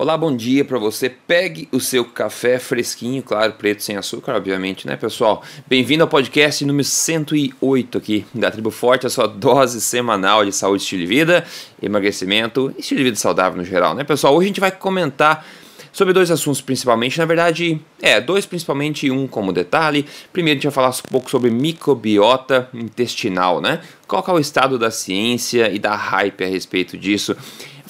[0.00, 1.10] Olá, bom dia para você.
[1.10, 5.42] Pegue o seu café fresquinho, claro, preto sem açúcar, obviamente, né, pessoal?
[5.66, 10.84] Bem-vindo ao podcast número 108 aqui da Tribo Forte, a sua dose semanal de saúde,
[10.84, 11.44] estilo de vida,
[11.82, 14.34] emagrecimento e estilo de vida saudável no geral, né, pessoal?
[14.34, 15.46] Hoje a gente vai comentar
[15.92, 20.06] sobre dois assuntos principalmente, na verdade, é, dois principalmente e um como detalhe.
[20.32, 23.82] Primeiro a gente vai falar um pouco sobre microbiota intestinal, né?
[24.06, 27.36] Qual é o estado da ciência e da hype a respeito disso?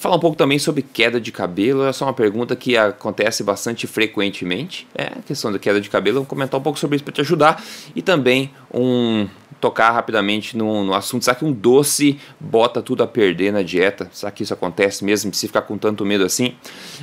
[0.01, 4.87] Falar um pouco também sobre queda de cabelo, é uma pergunta que acontece bastante frequentemente.
[4.95, 7.21] É a questão da queda de cabelo, vou comentar um pouco sobre isso para te
[7.21, 7.63] ajudar.
[7.95, 9.27] E também um
[9.59, 11.23] tocar rapidamente no, no, assunto.
[11.23, 14.09] Será que um doce bota tudo a perder na dieta?
[14.11, 15.31] Será que isso acontece mesmo?
[15.35, 16.55] Se ficar com tanto medo assim?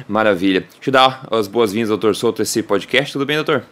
[0.08, 0.62] Maravilha.
[0.62, 3.12] Deixa eu dar as boas-vindas, doutor Souto, a esse podcast.
[3.12, 3.62] Tudo bem, doutor?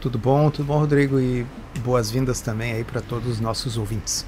[0.00, 1.20] Tudo bom, tudo bom, Rodrigo?
[1.20, 1.44] E
[1.80, 4.24] boas-vindas também aí para todos os nossos ouvintes.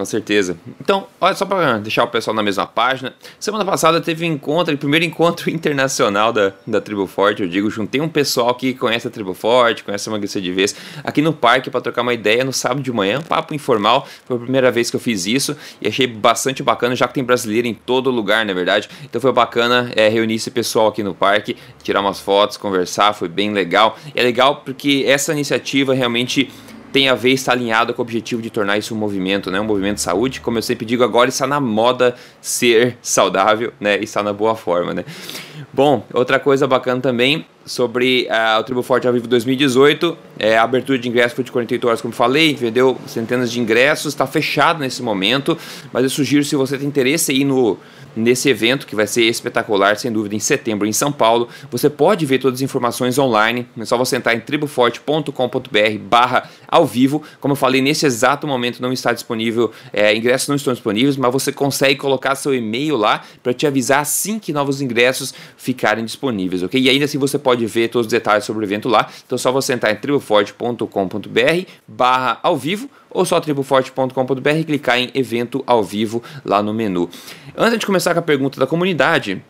[0.00, 0.56] Com certeza.
[0.80, 3.12] Então, olha só para deixar o pessoal na mesma página.
[3.38, 7.42] Semana passada teve um encontro, o primeiro encontro internacional da, da Tribo Forte.
[7.42, 10.74] Eu digo, juntei um pessoal que conhece a Tribo Forte, conhece a Emagrecer de Vez,
[11.04, 14.08] aqui no parque para trocar uma ideia no sábado de manhã, um papo informal.
[14.24, 17.22] Foi a primeira vez que eu fiz isso e achei bastante bacana, já que tem
[17.22, 18.88] brasileiro em todo lugar, na verdade.
[19.04, 23.28] Então foi bacana é, reunir esse pessoal aqui no parque, tirar umas fotos, conversar, foi
[23.28, 23.98] bem legal.
[24.14, 26.50] E é legal porque essa iniciativa realmente
[26.92, 29.60] tem a ver, está alinhado com o objetivo de tornar isso um movimento, né?
[29.60, 30.40] Um movimento de saúde.
[30.40, 33.98] Como eu sempre digo, agora está na moda ser saudável, né?
[33.98, 35.04] Está na boa forma, né?
[35.72, 40.18] Bom, outra coisa bacana também sobre uh, o Tribo Forte ao Vivo 2018.
[40.40, 44.12] É, a abertura de ingressos foi de 48 horas, como falei, vendeu centenas de ingressos,
[44.12, 45.56] está fechado nesse momento,
[45.92, 47.78] mas eu sugiro, se você tem interesse aí no
[48.14, 51.48] nesse evento que vai ser espetacular, sem dúvida, em setembro em São Paulo.
[51.70, 56.86] Você pode ver todas as informações online, é só você entrar em triboforte.com.br barra ao
[56.86, 57.22] vivo.
[57.40, 61.32] Como eu falei, nesse exato momento não está disponível, é, ingressos não estão disponíveis, mas
[61.32, 66.62] você consegue colocar seu e-mail lá para te avisar assim que novos ingressos ficarem disponíveis,
[66.62, 66.80] ok?
[66.80, 69.38] E ainda assim você pode ver todos os detalhes sobre o evento lá, então é
[69.38, 75.62] só você entrar em triboforte.com.br barra ao vivo ou só triboforte.com.br e clicar em evento
[75.66, 77.08] ao vivo lá no menu.
[77.56, 79.42] Antes de começar com a pergunta da comunidade,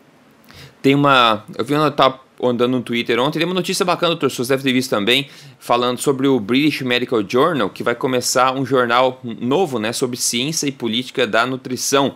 [0.83, 1.45] tem uma.
[1.57, 1.91] Eu vi uma.
[1.91, 5.29] Tá andando no Twitter ontem, tem uma notícia bacana, doutor, você deve ter visto também,
[5.59, 10.67] falando sobre o British Medical Journal, que vai começar um jornal novo, né, sobre ciência
[10.67, 12.15] e política da nutrição.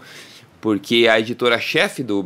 [0.62, 2.24] Porque a editora-chefe do,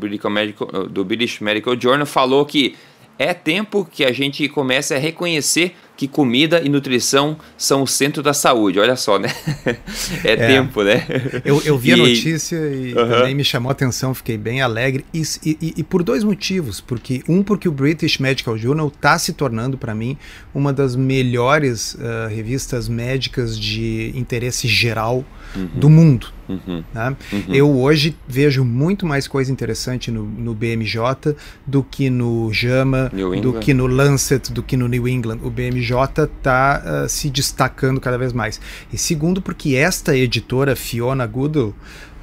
[0.88, 2.76] do British Medical Journal falou que
[3.19, 8.23] é tempo que a gente comece a reconhecer que comida e nutrição são o centro
[8.23, 8.79] da saúde.
[8.79, 9.34] Olha só, né?
[10.23, 11.05] é, é, tempo, né?
[11.45, 11.93] Eu, eu vi e...
[11.95, 13.09] a notícia e uhum.
[13.09, 15.05] também me chamou a atenção, fiquei bem alegre.
[15.12, 16.81] E, e, e, por dois motivos.
[16.81, 20.17] Porque Um, porque o British Medical Journal está se tornando, para mim,
[20.55, 25.69] uma das melhores uh, revistas médicas de interesse geral uhum.
[25.75, 26.28] do mundo.
[26.48, 26.82] Uhum.
[26.94, 27.16] Né?
[27.32, 27.54] Uhum.
[27.54, 31.36] Eu hoje vejo muito mais coisa interessante no, no BMJ
[31.66, 33.10] do que no JAMA,
[33.42, 35.41] do que no Lancet, do que no New England.
[35.42, 38.60] O BMJ está uh, ah, se destacando cada vez mais.
[38.92, 41.75] E segundo, porque esta editora, Fiona Goodall,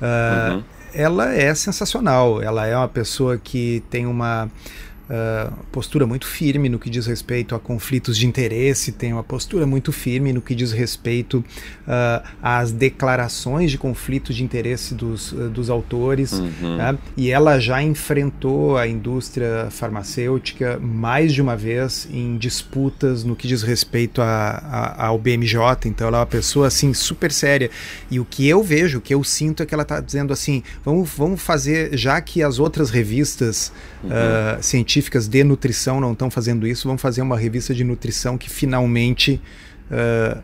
[0.01, 2.41] uh, ela é sensacional.
[2.41, 4.49] Ela é uma pessoa que tem uma
[5.09, 9.65] uh, postura muito firme no que diz respeito a conflitos de interesse, tem uma postura
[9.65, 11.39] muito firme no que diz respeito
[11.87, 16.33] uh, às declarações de conflito de interesse dos, uh, dos autores.
[16.33, 16.77] Uhum.
[16.77, 16.97] Né?
[17.15, 23.47] E ela já enfrentou a indústria farmacêutica mais de uma vez em disputas no que
[23.47, 25.59] diz respeito a, a, ao BMJ.
[25.85, 27.69] Então ela é uma pessoa assim super séria.
[28.09, 30.63] E o que eu vejo, o que eu sinto é que ela está dizendo assim:
[30.83, 33.71] vamos, vamos fazer, já que as outras revistas
[34.05, 34.61] uhum.
[34.61, 39.41] científicas de nutrição não estão fazendo isso, vão fazer uma revista de nutrição que finalmente
[39.91, 40.41] uh,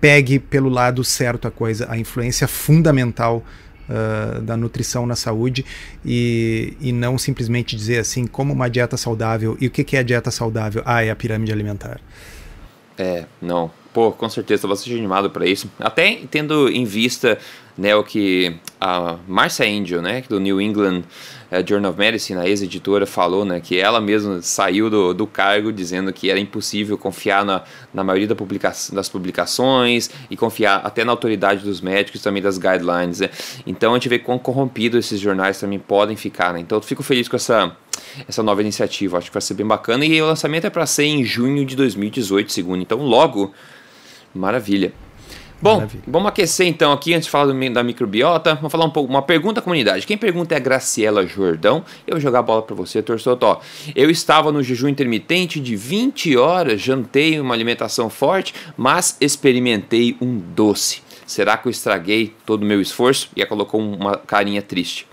[0.00, 3.44] pegue pelo lado certo a coisa, a influência fundamental
[3.88, 5.64] uh, da nutrição na saúde
[6.04, 9.56] e, e não simplesmente dizer assim como uma dieta saudável.
[9.60, 10.82] E o que, que é dieta saudável?
[10.84, 12.00] Ah, é a pirâmide alimentar.
[12.96, 13.70] É, não.
[13.92, 15.70] Pô, com certeza, estou bastante animado para isso.
[15.78, 17.38] Até tendo em vista
[17.78, 21.04] né, o que a Marcia Angel, né, do New England
[21.52, 25.72] uh, Journal of Medicine, a ex-editora, falou, né, que ela mesma saiu do, do cargo
[25.72, 27.62] dizendo que era impossível confiar na,
[27.94, 32.58] na maioria da publica das publicações e confiar até na autoridade dos médicos também das
[32.58, 33.30] guidelines, né?
[33.64, 36.60] Então a gente vê quão corrompido esses jornais também podem ficar, né?
[36.60, 37.76] Então eu fico feliz com essa
[38.28, 41.04] essa nova iniciativa, acho que vai ser bem bacana e o lançamento é para ser
[41.04, 42.82] em junho de 2018, segundo.
[42.82, 43.52] Então logo,
[44.34, 44.92] maravilha.
[45.60, 46.04] Bom, Maravilha.
[46.06, 48.54] vamos aquecer então aqui antes de falar do, da microbiota.
[48.54, 50.06] Vamos falar um pouco, uma pergunta à comunidade.
[50.06, 51.84] Quem pergunta é a Graciela Jordão.
[52.06, 53.04] Eu vou jogar a bola para você.
[53.40, 53.60] Ó,
[53.94, 60.38] eu estava no jejum intermitente de 20 horas, jantei uma alimentação forte, mas experimentei um
[60.38, 61.02] doce.
[61.26, 63.28] Será que eu estraguei todo o meu esforço?
[63.34, 65.06] E ela colocou uma carinha triste.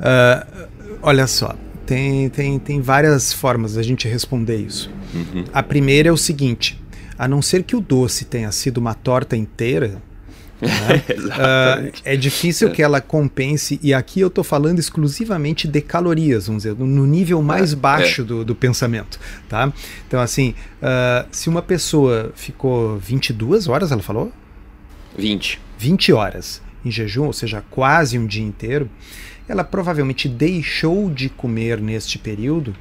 [0.00, 0.68] Uh,
[1.00, 1.54] olha só,
[1.86, 4.90] tem, tem, tem várias formas da gente responder isso.
[5.14, 5.44] Uhum.
[5.52, 6.81] A primeira é o seguinte:
[7.18, 10.02] a não ser que o doce tenha sido uma torta inteira,
[10.62, 11.02] né?
[11.90, 16.62] uh, é difícil que ela compense, e aqui eu estou falando exclusivamente de calorias, vamos
[16.62, 18.24] dizer, no nível mais é, baixo.
[18.24, 19.18] Do, do, pensamento.
[19.48, 19.72] Tá?
[20.06, 24.32] Então, assim, uh, se uma pessoa ficou 22 horas, ela falou?
[25.18, 25.60] 20.
[25.78, 28.88] 20 horas em jejum, ou seja, quase um dia inteiro,
[29.48, 32.74] ela provavelmente deixou de comer neste período,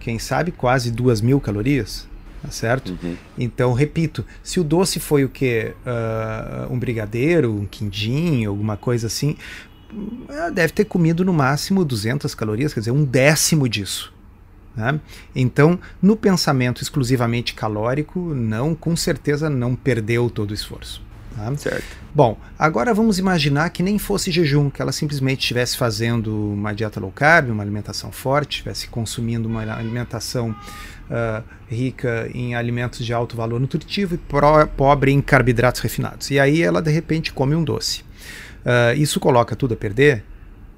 [0.00, 2.06] quem sabe quase duas mil calorias
[2.44, 2.96] tá certo?
[3.02, 3.16] Uhum.
[3.38, 5.74] Então, repito, se o doce foi o que?
[5.86, 9.36] Uh, um brigadeiro, um quindim, alguma coisa assim,
[10.28, 14.12] ela deve ter comido no máximo 200 calorias, quer dizer, um décimo disso.
[14.76, 15.00] Né?
[15.34, 21.02] Então, no pensamento exclusivamente calórico, não, com certeza não perdeu todo o esforço.
[21.34, 21.56] Tá?
[21.56, 21.96] Certo.
[22.14, 27.00] Bom, agora vamos imaginar que nem fosse jejum, que ela simplesmente estivesse fazendo uma dieta
[27.00, 30.54] low carb, uma alimentação forte, estivesse consumindo uma alimentação
[31.10, 34.18] uh, rica em alimentos de alto valor nutritivo e
[34.76, 36.30] pobre em carboidratos refinados.
[36.30, 38.02] E aí ela de repente come um doce.
[38.64, 40.24] Uh, isso coloca tudo a perder?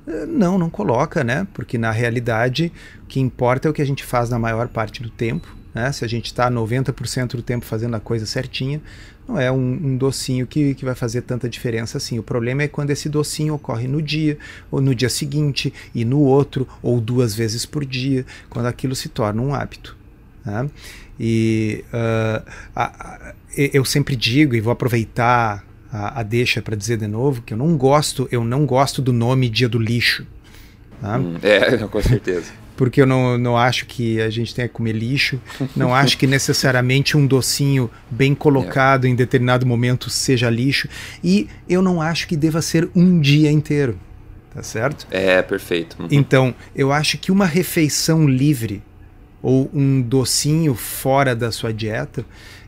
[0.07, 1.47] Uh, não, não coloca, né?
[1.55, 5.03] Porque na realidade o que importa é o que a gente faz na maior parte
[5.03, 5.57] do tempo.
[5.77, 5.93] Né?
[5.93, 8.81] Se a gente está 90% do tempo fazendo a coisa certinha,
[9.29, 12.19] não é um, um, docinho que, que vai fazer tanta diferença assim.
[12.19, 14.39] O problema é quando esse docinho ocorre no dia,
[14.71, 19.11] ou no dia seguinte, e no outro, ou duas vezes por dia, quando aquilo se
[19.11, 19.95] torna um hábito.
[20.47, 20.71] Né?
[21.19, 26.99] E uh, a, a, eu sempre digo, e vou aproveitar a, a deixa para dizer
[26.99, 30.27] de novo, que eu não gosto, eu não gosto do nome Dia do Lixo.
[31.01, 31.19] Tá?
[31.19, 32.53] Hum, é, com certeza.
[32.77, 35.41] Porque eu não, não acho que a gente tenha que comer lixo,
[35.75, 39.09] não acho que necessariamente um docinho bem colocado é.
[39.09, 40.87] em determinado momento seja lixo,
[41.25, 43.99] e eu não acho que deva ser um dia inteiro,
[44.55, 45.07] tá certo?
[45.11, 45.97] É, perfeito.
[45.99, 46.09] Uhum.
[46.11, 48.83] Então, eu acho que uma refeição livre
[49.47, 52.25] ou um docinho fora da sua dieta,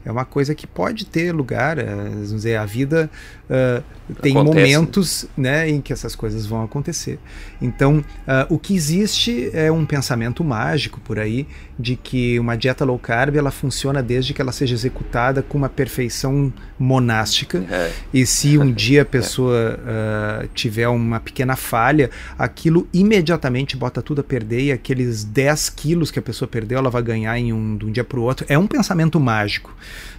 [0.08, 1.78] é uma coisa que pode ter lugar.
[1.78, 3.10] É, vamos dizer, a vida
[3.44, 3.82] uh,
[4.22, 4.74] tem Acontece.
[4.74, 7.18] momentos né, em que essas coisas vão acontecer.
[7.60, 11.46] Então, uh, o que existe é um pensamento mágico por aí
[11.78, 15.68] de que uma dieta low carb ela funciona desde que ela seja executada com uma
[15.68, 17.62] perfeição monástica.
[17.70, 17.92] É.
[18.12, 24.22] E se um dia a pessoa uh, tiver uma pequena falha, aquilo imediatamente bota tudo
[24.22, 27.76] a perder e aqueles 10 quilos que a pessoa perdeu ela vai ganhar em um,
[27.76, 28.46] de um dia para o outro.
[28.48, 29.76] É um pensamento mágico.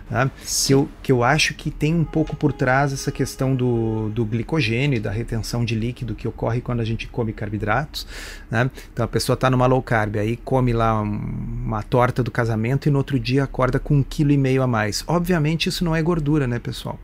[0.09, 0.29] Tá?
[0.65, 4.25] Que, eu, que eu acho que tem um pouco por trás essa questão do, do
[4.25, 8.07] glicogênio, da retenção de líquido que ocorre quando a gente come carboidratos.
[8.49, 8.69] Né?
[8.91, 12.91] Então a pessoa está numa low carb, aí come lá uma torta do casamento e
[12.91, 15.03] no outro dia acorda com um quilo e meio a mais.
[15.05, 16.99] Obviamente isso não é gordura, né, pessoal?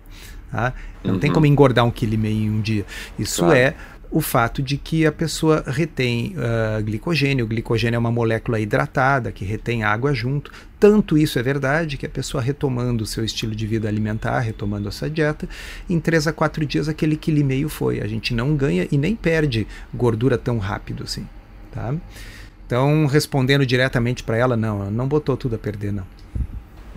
[0.51, 0.73] Tá?
[1.03, 1.19] Não uhum.
[1.19, 2.85] tem como engordar um quilo e meio em um dia.
[3.19, 3.55] Isso claro.
[3.55, 3.75] é
[4.15, 7.43] o fato de que a pessoa retém uh, glicogênio.
[7.43, 10.53] O glicogênio é uma molécula hidratada que retém água junto.
[10.79, 14.87] Tanto isso é verdade que a pessoa retomando o seu estilo de vida alimentar, retomando
[14.87, 15.49] essa dieta,
[15.89, 17.99] em 3 a 4 dias aquele quilo e meio foi.
[17.99, 21.27] A gente não ganha e nem perde gordura tão rápido assim.
[21.73, 21.93] Tá?
[22.65, 26.07] Então, respondendo diretamente para ela, não, não botou tudo a perder, não.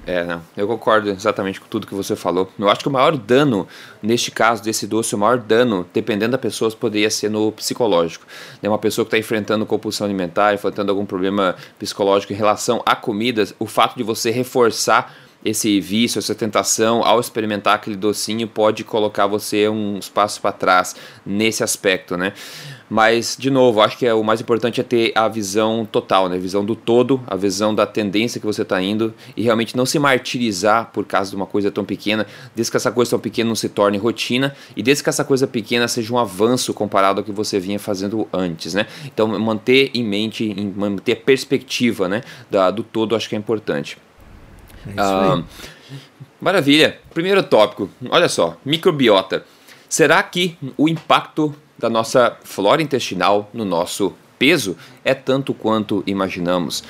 [0.08, 2.50] É, não, eu concordo exatamente com tudo que você falou.
[2.58, 3.68] Eu acho que o maior dano,
[4.02, 8.24] neste caso desse doce, o maior dano, dependendo da pessoa, poderia ser no psicológico.
[8.62, 12.96] É uma pessoa que está enfrentando compulsão alimentar, enfrentando algum problema psicológico em relação a
[12.96, 18.84] comidas, o fato de você reforçar esse vício, essa tentação, ao experimentar aquele docinho, pode
[18.84, 22.32] colocar você uns passos para trás nesse aspecto, né?
[22.88, 26.36] Mas, de novo, acho que é, o mais importante é ter a visão total, né?
[26.36, 29.84] a visão do todo, a visão da tendência que você está indo e realmente não
[29.84, 32.26] se martirizar por causa de uma coisa tão pequena,
[32.56, 35.46] desde que essa coisa tão pequena não se torne rotina e desde que essa coisa
[35.46, 38.86] pequena seja um avanço comparado ao que você vinha fazendo antes, né?
[39.04, 43.98] Então, manter em mente, manter a perspectiva né, da, do todo, acho que é importante.
[44.86, 45.42] É isso ah.
[46.40, 46.98] Maravilha.
[47.12, 49.44] Primeiro tópico, olha só, microbiota.
[49.88, 56.82] Será que o impacto da nossa flora intestinal no nosso peso é tanto quanto imaginamos.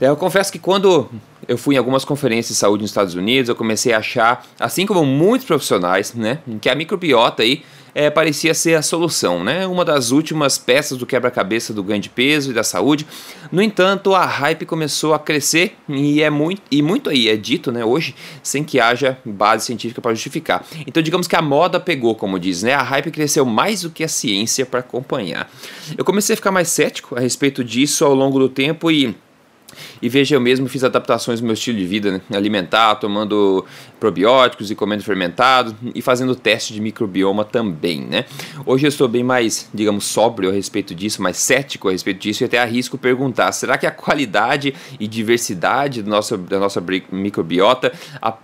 [0.00, 1.08] É, eu confesso que quando
[1.50, 4.86] eu fui em algumas conferências de saúde nos Estados Unidos, eu comecei a achar, assim
[4.86, 9.66] como muitos profissionais, né, que a microbiota aí é, parecia ser a solução, né?
[9.66, 13.04] Uma das últimas peças do quebra-cabeça do ganho de peso e da saúde.
[13.50, 17.72] No entanto, a hype começou a crescer e é muito e muito aí é dito,
[17.72, 18.14] né, hoje,
[18.44, 20.64] sem que haja base científica para justificar.
[20.86, 22.74] Então, digamos que a moda pegou, como diz, né?
[22.74, 25.50] A hype cresceu mais do que a ciência para acompanhar.
[25.98, 29.16] Eu comecei a ficar mais cético a respeito disso ao longo do tempo e
[30.02, 32.20] e veja, eu mesmo fiz adaptações no meu estilo de vida, né?
[32.32, 33.64] alimentar, tomando
[33.98, 38.24] probióticos e comendo fermentado e fazendo teste de microbioma também, né?
[38.64, 42.42] Hoje eu estou bem mais, digamos, sóbrio a respeito disso, mais cético a respeito disso
[42.42, 47.92] e até arrisco perguntar, será que a qualidade e diversidade do nosso, da nossa microbiota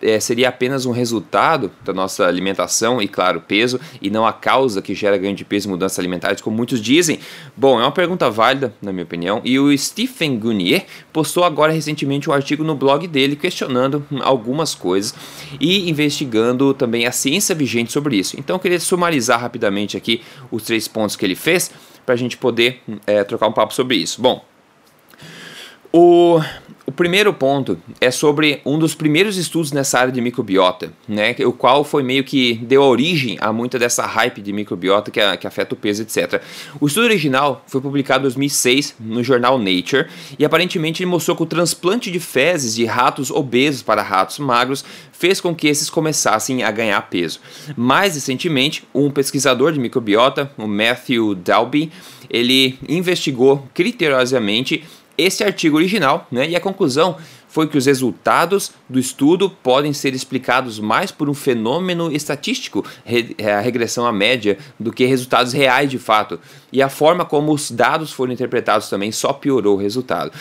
[0.02, 4.82] é, seria apenas um resultado da nossa alimentação e, claro, peso, e não a causa
[4.82, 7.18] que gera ganho de peso e mudanças alimentares, como muitos dizem?
[7.56, 12.28] Bom, é uma pergunta válida, na minha opinião, e o Stephen Gunier postou agora recentemente
[12.28, 15.14] um artigo no blog dele questionando algumas coisas
[15.60, 18.38] e investigando também a ciência vigente sobre isso.
[18.38, 21.70] Então eu queria sumarizar rapidamente aqui os três pontos que ele fez
[22.04, 24.20] para a gente poder é, trocar um papo sobre isso.
[24.20, 24.44] Bom,
[25.92, 26.40] o,
[26.86, 31.52] o primeiro ponto é sobre um dos primeiros estudos nessa área de microbiota, né, o
[31.52, 35.74] qual foi meio que deu origem a muita dessa hype de microbiota que, que afeta
[35.74, 36.40] o peso, etc.
[36.80, 40.06] O estudo original foi publicado em 2006 no jornal Nature
[40.38, 44.84] e aparentemente ele mostrou que o transplante de fezes de ratos obesos para ratos magros
[45.10, 47.40] fez com que esses começassem a ganhar peso.
[47.76, 51.90] Mais recentemente, um pesquisador de microbiota, o Matthew Dalby,
[52.30, 54.84] ele investigou criteriosamente
[55.16, 56.48] esse artigo original, né?
[56.48, 57.16] E a conclusão
[57.48, 62.84] foi que os resultados do estudo podem ser explicados mais por um fenômeno estatístico,
[63.38, 66.38] é, a regressão à média, do que resultados reais de fato.
[66.70, 70.32] E a forma como os dados foram interpretados também só piorou o resultado.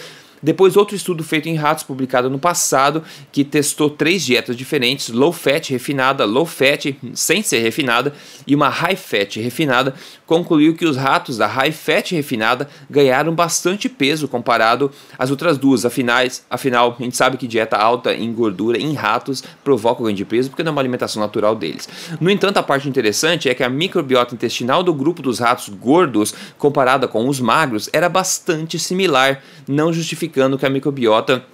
[0.46, 5.32] Depois, outro estudo feito em ratos, publicado no passado, que testou três dietas diferentes: low
[5.32, 8.14] fat refinada, low fat sem ser refinada
[8.46, 13.88] e uma high fat refinada, concluiu que os ratos da high fat refinada ganharam bastante
[13.88, 15.86] peso comparado às outras duas.
[15.86, 20.18] Afinal, afinal, a gente sabe que dieta alta em gordura em ratos provoca o ganho
[20.18, 21.88] de peso porque não é uma alimentação natural deles.
[22.20, 26.34] No entanto, a parte interessante é que a microbiota intestinal do grupo dos ratos gordos,
[26.58, 31.46] comparada com os magros, era bastante similar, não justificando que a microbiota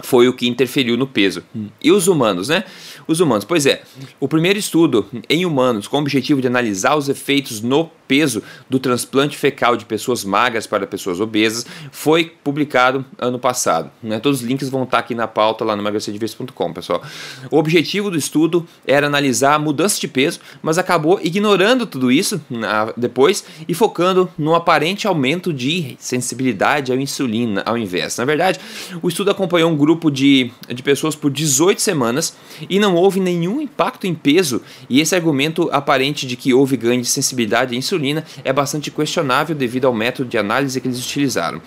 [0.00, 1.42] foi o que interferiu no peso.
[1.82, 2.64] E os humanos, né?
[3.08, 3.80] Os humanos, pois é,
[4.20, 8.78] o primeiro estudo em humanos com o objetivo de analisar os efeitos no peso do
[8.78, 13.90] transplante fecal de pessoas magras para pessoas obesas foi publicado ano passado.
[14.02, 14.18] Né?
[14.18, 17.02] Todos os links vão estar aqui na pauta lá no emagrecerdeves.com, pessoal.
[17.50, 22.40] O objetivo do estudo era analisar a mudança de peso, mas acabou ignorando tudo isso
[22.50, 28.18] na, depois e focando no aparente aumento de sensibilidade à insulina ao invés.
[28.18, 28.60] Na verdade,
[29.00, 32.36] o estudo acompanhou um grupo de, de pessoas por 18 semanas
[32.68, 37.02] e não houve nenhum impacto em peso, e esse argumento aparente de que houve ganho
[37.02, 41.60] de sensibilidade à insulina é bastante questionável devido ao método de análise que eles utilizaram.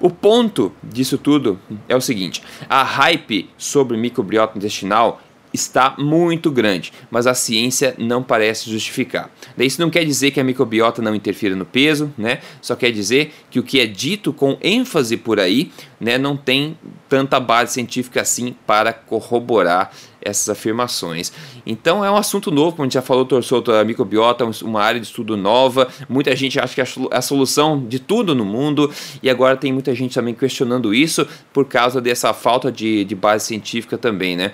[0.00, 1.58] O ponto disso tudo
[1.88, 5.20] é o seguinte: a hype sobre microbiota intestinal
[5.52, 9.30] está muito grande, mas a ciência não parece justificar.
[9.58, 12.38] Isso não quer dizer que a microbiota não interfira no peso, né?
[12.62, 15.70] Só quer dizer que o que é dito com ênfase por aí,
[16.00, 21.32] né, não tem tanta base científica assim para corroborar essas afirmações.
[21.66, 25.00] Então é um assunto novo, como a gente já falou, torçou a microbiota, uma área
[25.00, 25.88] de estudo nova.
[26.08, 28.90] Muita gente acha que é a solução de tudo no mundo
[29.22, 33.46] e agora tem muita gente também questionando isso por causa dessa falta de, de base
[33.46, 34.52] científica também, né?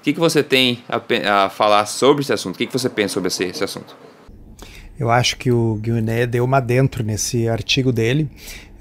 [0.00, 2.54] O que, que você tem a, a falar sobre esse assunto?
[2.54, 3.96] O que, que você pensa sobre esse, esse assunto?
[4.98, 8.28] Eu acho que o Guiné deu uma dentro nesse artigo dele.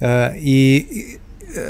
[0.01, 1.19] Uh, e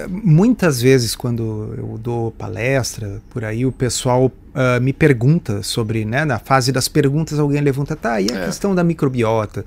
[0.09, 6.25] muitas vezes, quando eu dou palestra por aí, o pessoal uh, me pergunta sobre, né,
[6.25, 8.45] na fase das perguntas, alguém levanta, tá, e a é.
[8.45, 9.63] questão da microbiota,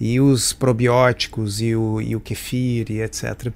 [0.00, 3.52] e os probióticos, e o, e o kefir, e etc.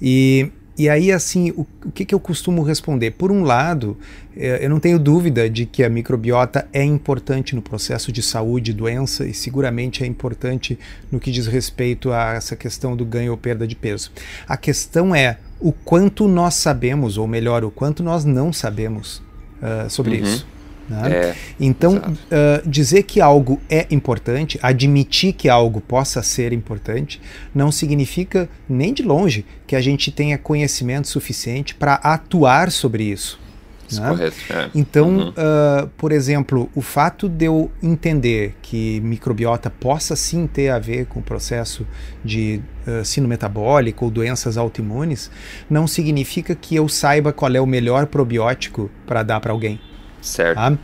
[0.00, 3.10] E e aí, assim, o, o que, que, eu costumo responder?
[3.10, 3.98] Por um lado,
[4.36, 8.72] é, eu não tenho dúvida de que a microbiota é importante no processo de saúde,
[8.72, 10.78] doença, e seguramente é importante
[11.10, 14.12] no que diz respeito a essa questão do ganho ou perda de peso.
[14.46, 19.22] A questão é o quanto nós sabemos, ou melhor, o quanto nós não sabemos
[19.62, 20.24] uh, sobre uhum.
[20.24, 20.46] isso.
[20.88, 21.12] Né?
[21.12, 27.20] É, então, uh, dizer que algo é importante, admitir que algo possa ser importante,
[27.54, 33.38] não significa nem de longe que a gente tenha conhecimento suficiente para atuar sobre isso.
[33.88, 34.08] Isso né?
[34.08, 34.36] correto.
[34.50, 34.70] É.
[34.74, 35.28] Então, uhum.
[35.30, 41.06] uh, por exemplo, o fato de eu entender que microbiota possa sim ter a ver
[41.06, 41.86] com o processo
[42.24, 45.30] de uh, sino metabólico ou doenças autoimunes,
[45.68, 49.80] não significa que eu saiba qual é o melhor probiótico para dar para alguém.
[50.20, 50.56] Certo.
[50.56, 50.72] Tá?
[50.72, 50.78] Uh,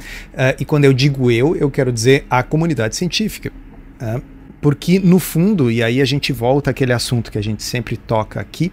[0.61, 3.53] e quando eu digo eu, eu quero dizer a comunidade científica.
[4.01, 4.35] Uh,
[4.65, 8.41] porque, no fundo, e aí a gente volta àquele assunto que a gente sempre toca
[8.41, 8.73] aqui,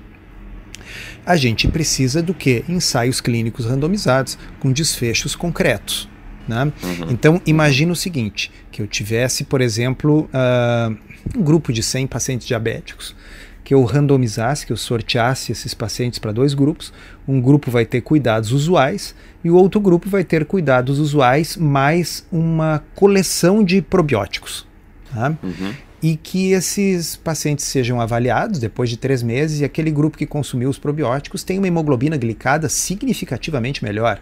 [1.26, 2.64] a gente precisa do que?
[2.68, 6.10] Ensaios clínicos randomizados, com desfechos concretos.
[6.48, 6.64] Né?
[6.64, 7.12] Uhum.
[7.12, 10.98] Então, imagina o seguinte: que eu tivesse, por exemplo, uh,
[11.38, 13.16] um grupo de 100 pacientes diabéticos
[13.64, 16.92] que eu randomizasse, que eu sorteasse esses pacientes para dois grupos.
[17.28, 22.26] Um grupo vai ter cuidados usuais e o outro grupo vai ter cuidados usuais mais
[22.32, 24.68] uma coleção de probióticos.
[25.14, 25.34] Tá?
[25.42, 25.74] Uhum.
[26.02, 30.70] E que esses pacientes sejam avaliados depois de três meses e aquele grupo que consumiu
[30.70, 34.22] os probióticos tem uma hemoglobina glicada significativamente melhor.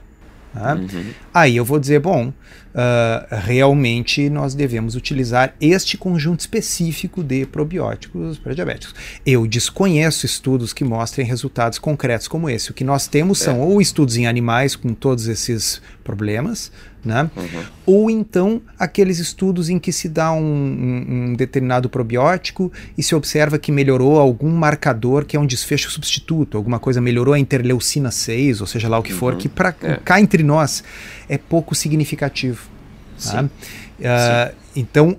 [0.53, 0.75] Tá?
[0.75, 1.11] Uhum.
[1.33, 8.39] Aí eu vou dizer, bom, uh, realmente nós devemos utilizar este conjunto específico de probióticos
[8.39, 8.95] para diabéticos.
[9.25, 12.71] Eu desconheço estudos que mostrem resultados concretos como esse.
[12.71, 13.45] O que nós temos é.
[13.45, 16.71] são ou estudos em animais com todos esses problemas,
[17.03, 17.29] né?
[17.35, 17.63] Uhum.
[17.85, 23.15] Ou então aqueles estudos em que se dá um, um, um, determinado probiótico e se
[23.15, 28.11] observa que melhorou algum marcador que é um desfecho substituto, alguma coisa melhorou a interleucina
[28.11, 29.39] 6, ou seja lá o que for, uhum.
[29.39, 29.97] que para é.
[30.03, 30.83] cá entre nós
[31.27, 32.67] é pouco significativo.
[33.23, 33.43] Tá?
[33.43, 34.55] Uh.
[34.75, 35.17] Então,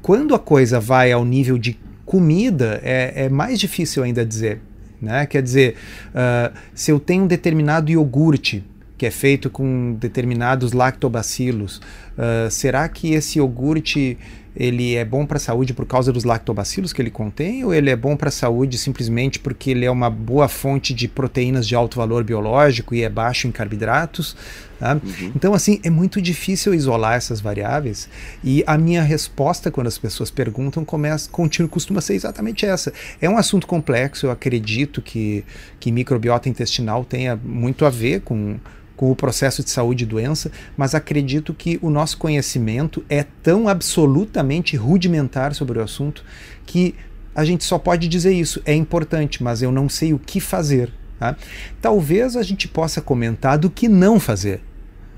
[0.00, 4.60] quando a coisa vai ao nível de comida, é, é mais difícil ainda dizer.
[5.00, 5.26] Né?
[5.26, 5.76] Quer dizer,
[6.10, 8.64] uh, se eu tenho um determinado iogurte
[9.02, 11.78] que é feito com determinados lactobacilos.
[12.16, 14.16] Uh, será que esse iogurte
[14.54, 17.90] ele é bom para a saúde por causa dos lactobacilos que ele contém ou ele
[17.90, 21.74] é bom para a saúde simplesmente porque ele é uma boa fonte de proteínas de
[21.74, 24.36] alto valor biológico e é baixo em carboidratos?
[24.78, 24.94] Tá?
[24.94, 25.32] Uhum.
[25.34, 28.08] Então, assim, é muito difícil isolar essas variáveis
[28.44, 32.92] e a minha resposta quando as pessoas perguntam começa, continua, costuma ser exatamente essa.
[33.20, 35.44] É um assunto complexo, eu acredito que,
[35.80, 38.58] que microbiota intestinal tenha muito a ver com
[39.02, 43.66] com o processo de saúde e doença, mas acredito que o nosso conhecimento é tão
[43.66, 46.24] absolutamente rudimentar sobre o assunto
[46.64, 46.94] que
[47.34, 48.62] a gente só pode dizer isso.
[48.64, 50.92] É importante, mas eu não sei o que fazer.
[51.18, 51.34] Tá?
[51.80, 54.60] Talvez a gente possa comentar do que não fazer.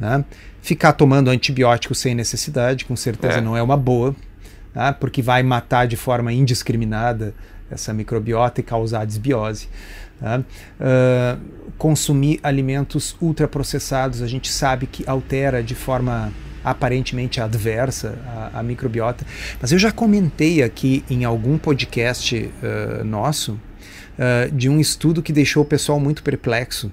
[0.00, 0.24] Tá?
[0.62, 3.40] Ficar tomando antibiótico sem necessidade, com certeza é.
[3.42, 4.16] não é uma boa,
[4.72, 4.94] tá?
[4.94, 7.34] porque vai matar de forma indiscriminada
[7.70, 9.68] essa microbiota e causar desbiose.
[10.20, 10.40] Tá?
[10.40, 11.40] Uh,
[11.76, 18.16] consumir alimentos ultraprocessados, a gente sabe que altera de forma aparentemente adversa
[18.54, 19.26] a, microbiota.
[19.60, 25.32] Mas eu já comentei aqui em algum podcast uh, nosso uh, de um estudo que
[25.32, 26.90] deixou o pessoal muito perplexo.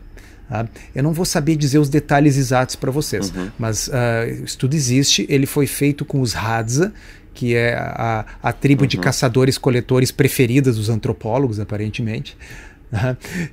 [0.49, 0.67] Tá?
[0.93, 3.49] Eu não vou saber dizer os detalhes exatos para vocês, uhum.
[3.57, 6.91] mas o estudo existe, ele foi feito com os Hadza,
[7.33, 8.87] que é a, a tribo uhum.
[8.87, 12.37] de caçadores-coletores preferidas dos antropólogos, aparentemente.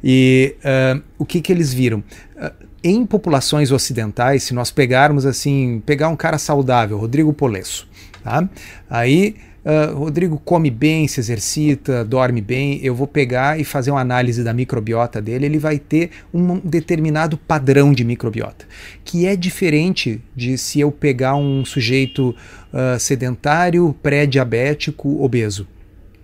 [0.02, 2.02] E uh, o que, que eles viram?
[2.36, 7.88] Uh, em populações ocidentais, se nós pegarmos assim, pegar um cara saudável, Rodrigo Polesso,
[8.22, 8.48] tá?
[8.88, 9.36] Aí
[9.68, 12.80] Uh, Rodrigo come bem, se exercita, dorme bem.
[12.82, 15.44] Eu vou pegar e fazer uma análise da microbiota dele.
[15.44, 18.64] Ele vai ter um determinado padrão de microbiota,
[19.04, 22.34] que é diferente de se eu pegar um sujeito
[22.72, 25.66] uh, sedentário, pré-diabético, obeso.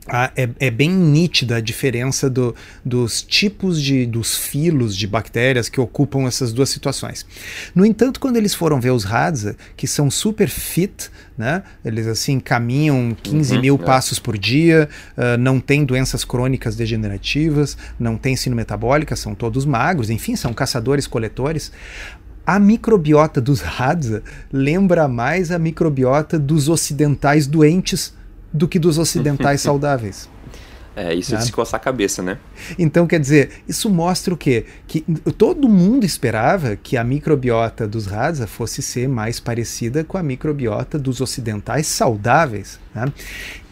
[0.07, 5.71] Ah, é, é, bem nítida a diferença do, dos tipos de dos filos de bactérias
[5.71, 7.25] que ocupam essas duas situações.
[7.75, 11.63] No entanto, quando eles foram ver os Hadza, que são super fit, né?
[11.83, 13.79] eles assim caminham 15 uhum, mil é.
[13.79, 19.65] passos por dia, uh, não têm doenças crônicas degenerativas, não têm sino metabólica, são todos
[19.65, 21.73] magros, enfim, são caçadores-coletores.
[22.47, 28.13] A microbiota dos Hadza lembra mais a microbiota dos ocidentais doentes
[28.55, 30.31] do que dos ocidentais saudáveis.
[30.97, 32.39] É, isso é de se coçar a cabeça, né?
[32.79, 34.65] Então, quer dizer, isso mostra o quê?
[34.87, 35.01] Que
[35.37, 40.97] todo mundo esperava que a microbiota dos Hadza fosse ser mais parecida com a microbiota
[40.97, 42.79] dos ocidentais saudáveis.
[42.95, 43.13] Né?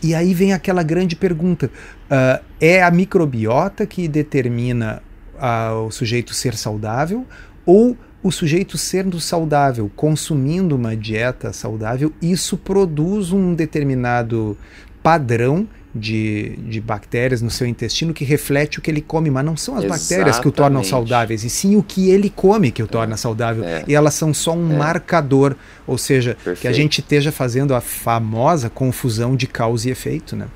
[0.03, 1.71] E aí vem aquela grande pergunta:
[2.11, 5.01] uh, é a microbiota que determina
[5.37, 7.25] uh, o sujeito ser saudável
[7.65, 14.57] ou o sujeito sendo saudável, consumindo uma dieta saudável, isso produz um determinado
[15.03, 19.57] padrão de, de bactérias no seu intestino que reflete o que ele come, mas não
[19.57, 20.01] são as Exatamente.
[20.01, 23.17] bactérias que o tornam saudáveis, e sim o que ele come que o torna é,
[23.17, 23.65] saudável.
[23.65, 23.85] É.
[23.87, 24.77] E elas são só um é.
[24.77, 25.55] marcador,
[25.87, 26.61] ou seja, Perfeito.
[26.61, 30.47] que a gente esteja fazendo a famosa confusão de causa e efeito, né?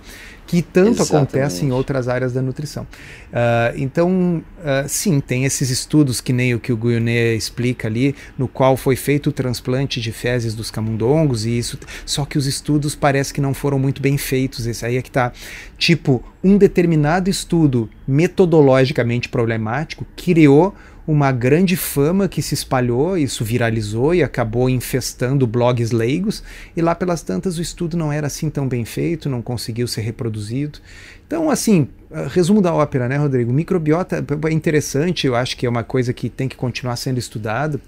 [0.46, 1.34] Que tanto Exatamente.
[1.34, 2.84] acontece em outras áreas da nutrição.
[2.84, 8.14] Uh, então, uh, sim, tem esses estudos que nem o que o Guionet explica ali,
[8.38, 12.46] no qual foi feito o transplante de fezes dos camundongos e isso, só que os
[12.46, 14.66] estudos parece que não foram muito bem feitos.
[14.66, 15.32] Esse aí é que tá,
[15.76, 20.74] tipo, um determinado estudo metodologicamente problemático criou
[21.06, 26.42] uma grande fama que se espalhou, isso viralizou e acabou infestando blogs leigos,
[26.76, 30.00] e lá pelas tantas o estudo não era assim tão bem feito, não conseguiu ser
[30.00, 30.80] reproduzido.
[31.26, 33.52] Então, assim, ah, resumo da ópera, né, Rodrigo?
[33.52, 37.80] Microbiota é interessante, eu acho que é uma coisa que tem que continuar sendo estudada,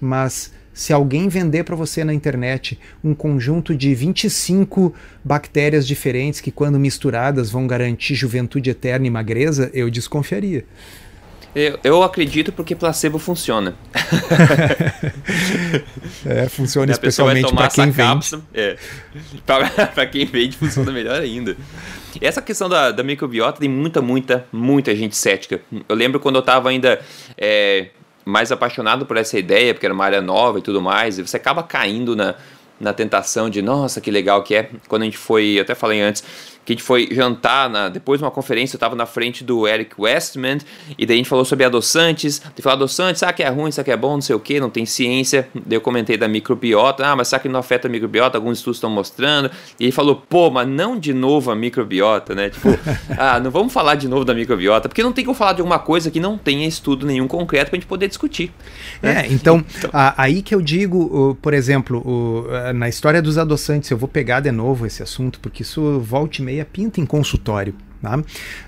[0.00, 6.50] mas se alguém vender para você na internet um conjunto de 25 bactérias diferentes que,
[6.50, 10.64] quando misturadas, vão garantir juventude eterna e magreza, eu desconfiaria.
[11.54, 13.74] Eu, eu acredito porque placebo funciona.
[16.24, 18.42] é, funciona especialmente para quem vende.
[18.54, 18.76] é,
[19.94, 21.54] para quem vende funciona melhor ainda.
[22.20, 25.60] Essa questão da, da microbiota tem muita, muita, muita gente cética.
[25.88, 27.00] Eu lembro quando eu estava ainda
[27.36, 27.88] é,
[28.24, 31.36] mais apaixonado por essa ideia, porque era uma área nova e tudo mais, e você
[31.36, 32.34] acaba caindo na,
[32.80, 34.70] na tentação de, nossa, que legal que é.
[34.88, 36.24] Quando a gente foi, eu até falei antes,
[36.64, 39.66] que a gente foi jantar, na, depois de uma conferência, eu estava na frente do
[39.66, 40.58] Eric Westman,
[40.96, 43.80] e daí a gente falou sobre adoçantes, ele falou adoçantes, ah, que é ruim, isso
[43.80, 47.04] aqui é bom, não sei o que, não tem ciência, daí eu comentei da microbiota,
[47.06, 48.38] ah, mas será que não afeta a microbiota?
[48.38, 52.50] Alguns estudos estão mostrando, e ele falou, pô, mas não de novo a microbiota, né,
[52.50, 52.68] tipo,
[53.18, 55.80] ah, não vamos falar de novo da microbiota, porque não tem como falar de alguma
[55.80, 58.52] coisa que não tenha estudo nenhum concreto para a gente poder discutir.
[59.02, 59.26] Né?
[59.26, 59.90] É, então, então...
[59.92, 64.52] A, aí que eu digo, por exemplo, na história dos adoçantes, eu vou pegar de
[64.52, 67.74] novo esse assunto, porque isso volte meio meia pinta em consultório.
[68.00, 68.22] Tá?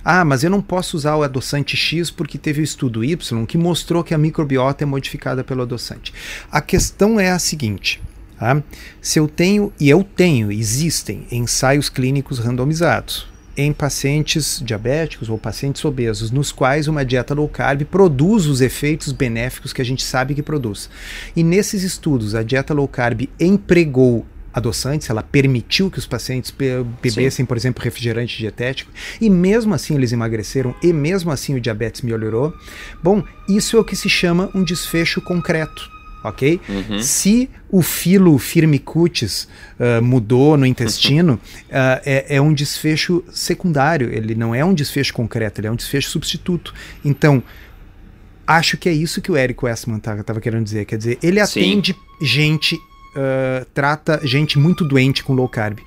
[0.04, 3.58] Ah, mas eu não posso usar o adoçante X porque teve o estudo Y que
[3.58, 6.14] mostrou que a microbiota é modificada pelo adoçante.
[6.50, 8.00] A questão é a seguinte:
[8.38, 8.62] tá?
[9.00, 15.84] se eu tenho, e eu tenho, existem ensaios clínicos randomizados em pacientes diabéticos ou pacientes
[15.84, 20.34] obesos, nos quais uma dieta low carb produz os efeitos benéficos que a gente sabe
[20.34, 20.90] que produz.
[21.36, 26.54] E nesses estudos, a dieta low carb empregou adoçantes, ela permitiu que os pacientes
[27.02, 27.44] bebessem, Sim.
[27.44, 28.90] por exemplo, refrigerante dietético,
[29.20, 32.54] e mesmo assim eles emagreceram, e mesmo assim o diabetes melhorou.
[33.02, 35.92] Bom, isso é o que se chama um desfecho concreto.
[36.22, 36.58] Ok?
[36.66, 37.02] Uhum.
[37.02, 39.46] Se o filo firmicutis
[39.78, 45.12] uh, mudou no intestino, uh, é, é, um desfecho secundário, ele não é um desfecho
[45.12, 46.72] concreto, ele é um desfecho substituto.
[47.04, 47.42] Então,
[48.46, 50.86] acho que é isso que o Eric Westman estava querendo dizer.
[50.86, 52.26] Quer dizer, ele atende Sim.
[52.26, 52.78] gente
[53.16, 55.78] uh, trata gente muito doente com low carb.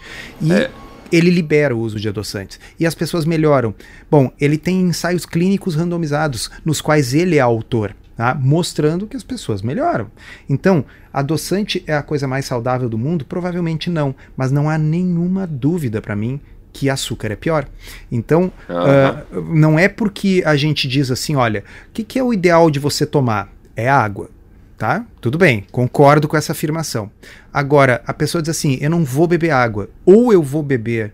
[0.42, 0.72] E é.
[1.12, 2.60] ele libera o uso de adoçantes.
[2.80, 3.74] E as pessoas melhoram.
[4.10, 7.96] Bom, ele tem ensaios clínicos randomizados, nos quais ele é autor.
[8.16, 8.34] Tá?
[8.34, 10.10] mostrando que as pessoas melhoram.
[10.50, 13.24] Então, adoçante é a coisa mais saudável do mundo?
[13.24, 16.42] Provavelmente não, mas não há nenhuma dúvida para mim
[16.74, 17.68] que açúcar é pior.
[18.12, 22.34] Então, uh, não é porque a gente diz assim, olha, o que, que, é o
[22.34, 23.54] ideal de você tomar?
[23.76, 24.32] É água
[24.78, 25.06] tá?
[25.20, 27.10] Tudo bem, concordo com essa afirmação.
[27.52, 31.14] Agora, a pessoa diz assim: eu não vou beber água, ou eu vou beber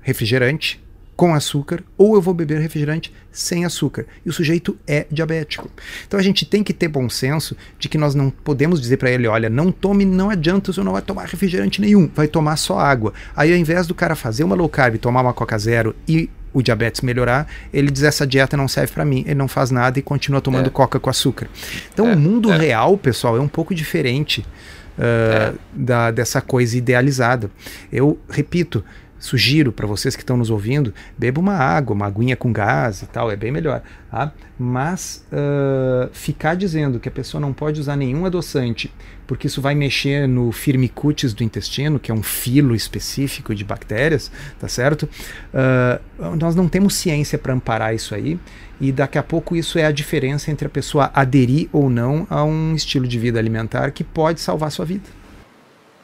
[0.00, 0.82] refrigerante
[1.14, 4.06] com açúcar, ou eu vou beber refrigerante sem açúcar.
[4.24, 5.70] E o sujeito é diabético.
[6.08, 9.10] Então a gente tem que ter bom senso de que nós não podemos dizer para
[9.10, 12.78] ele: olha, não tome, não adianta, você não vai tomar refrigerante nenhum, vai tomar só
[12.78, 13.12] água.
[13.36, 16.62] Aí ao invés do cara fazer uma low carb, tomar uma Coca Zero e o
[16.62, 20.02] diabetes melhorar, ele diz essa dieta não serve para mim, ele não faz nada e
[20.02, 20.70] continua tomando é.
[20.70, 21.48] coca com açúcar.
[21.92, 22.56] Então é, o mundo é.
[22.56, 24.44] real, pessoal, é um pouco diferente
[24.98, 27.50] uh, da, dessa coisa idealizada.
[27.92, 28.84] Eu repito,
[29.20, 33.06] sugiro para vocês que estão nos ouvindo, beba uma água, uma aguinha com gás e
[33.06, 33.82] tal, é bem melhor.
[34.10, 34.32] Tá?
[34.58, 38.92] Mas uh, ficar dizendo que a pessoa não pode usar nenhum adoçante,
[39.26, 44.32] porque isso vai mexer no firmicutes do intestino, que é um filo específico de bactérias,
[44.58, 45.08] tá certo?
[45.54, 48.40] Uh, nós não temos ciência para amparar isso aí.
[48.80, 52.42] E daqui a pouco isso é a diferença entre a pessoa aderir ou não a
[52.42, 55.19] um estilo de vida alimentar que pode salvar sua vida.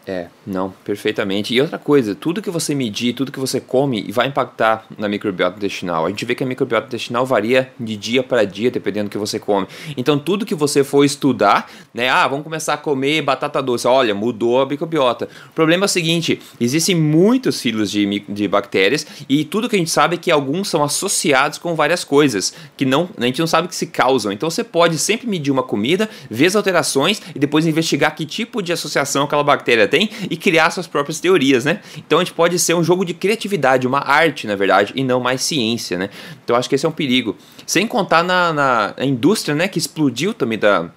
[0.08, 1.52] É, não, perfeitamente.
[1.52, 5.56] E outra coisa, tudo que você medir, tudo que você come vai impactar na microbiota
[5.56, 6.06] intestinal.
[6.06, 9.18] A gente vê que a microbiota intestinal varia de dia para dia, dependendo do que
[9.18, 9.66] você come.
[9.96, 12.08] Então, tudo que você for estudar, né?
[12.08, 13.88] Ah, vamos começar a comer batata doce.
[13.88, 15.28] Olha, mudou a microbiota.
[15.48, 19.78] O problema é o seguinte: existem muitos filos de, de bactérias e tudo que a
[19.78, 23.46] gente sabe é que alguns são associados com várias coisas que não, a gente não
[23.48, 24.30] sabe que se causam.
[24.30, 28.62] Então, você pode sempre medir uma comida, ver as alterações e depois investigar que tipo
[28.62, 31.80] de associação aquela bactéria tem tem e criar suas próprias teorias, né?
[31.96, 35.20] Então a gente pode ser um jogo de criatividade, uma arte, na verdade, e não
[35.20, 36.10] mais ciência, né?
[36.44, 37.36] Então acho que esse é um perigo.
[37.66, 40.90] Sem contar na, na, na indústria, né, que explodiu também da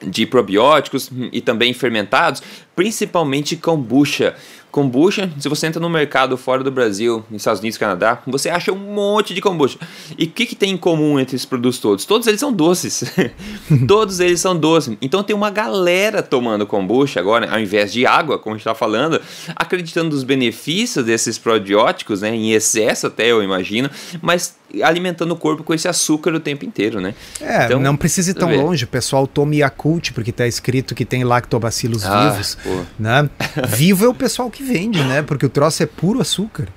[0.00, 2.40] de probióticos e também fermentados,
[2.78, 4.36] principalmente kombucha.
[4.70, 8.70] Kombucha, se você entra no mercado fora do Brasil, nos Estados Unidos, Canadá, você acha
[8.70, 9.78] um monte de kombucha.
[10.16, 12.04] E o que, que tem em comum entre esses produtos todos?
[12.04, 13.02] Todos eles são doces.
[13.88, 14.96] todos eles são doces.
[15.02, 18.76] Então tem uma galera tomando kombucha agora, ao invés de água, como a gente está
[18.76, 19.20] falando,
[19.56, 23.90] acreditando nos benefícios desses probióticos, né, em excesso até eu imagino,
[24.22, 27.14] mas alimentando o corpo com esse açúcar o tempo inteiro, né?
[27.40, 28.84] É, então, não precisa ir tão longe.
[28.84, 32.58] O pessoal tome Yakult, porque está escrito que tem lactobacilos ah, vivos.
[32.98, 33.28] Né?
[33.68, 35.22] Vivo é o pessoal que vende, né?
[35.22, 36.68] Porque o troço é puro açúcar.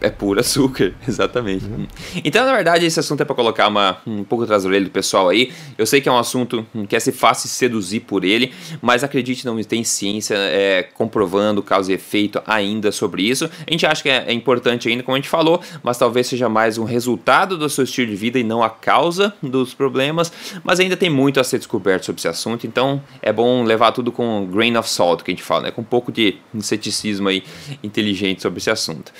[0.00, 1.64] É puro açúcar, exatamente.
[1.64, 1.86] Uhum.
[2.24, 4.90] Então, na verdade, esse assunto é para colocar uma, um pouco atrás do orelha do
[4.90, 5.52] pessoal aí.
[5.76, 9.44] Eu sei que é um assunto que é se fácil seduzir por ele, mas acredite,
[9.44, 13.50] não tem ciência é, comprovando causa e efeito ainda sobre isso.
[13.66, 16.48] A gente acha que é, é, importante ainda, como a gente falou, mas talvez seja
[16.48, 20.32] mais um resultado do seu estilo de vida e não a causa dos problemas.
[20.64, 24.10] Mas ainda tem muito a ser descoberto sobre esse assunto, então é bom levar tudo
[24.10, 25.70] com um grain of salt, que a gente fala, né?
[25.70, 27.42] com um pouco de ceticismo aí
[27.82, 29.12] inteligente sobre esse assunto.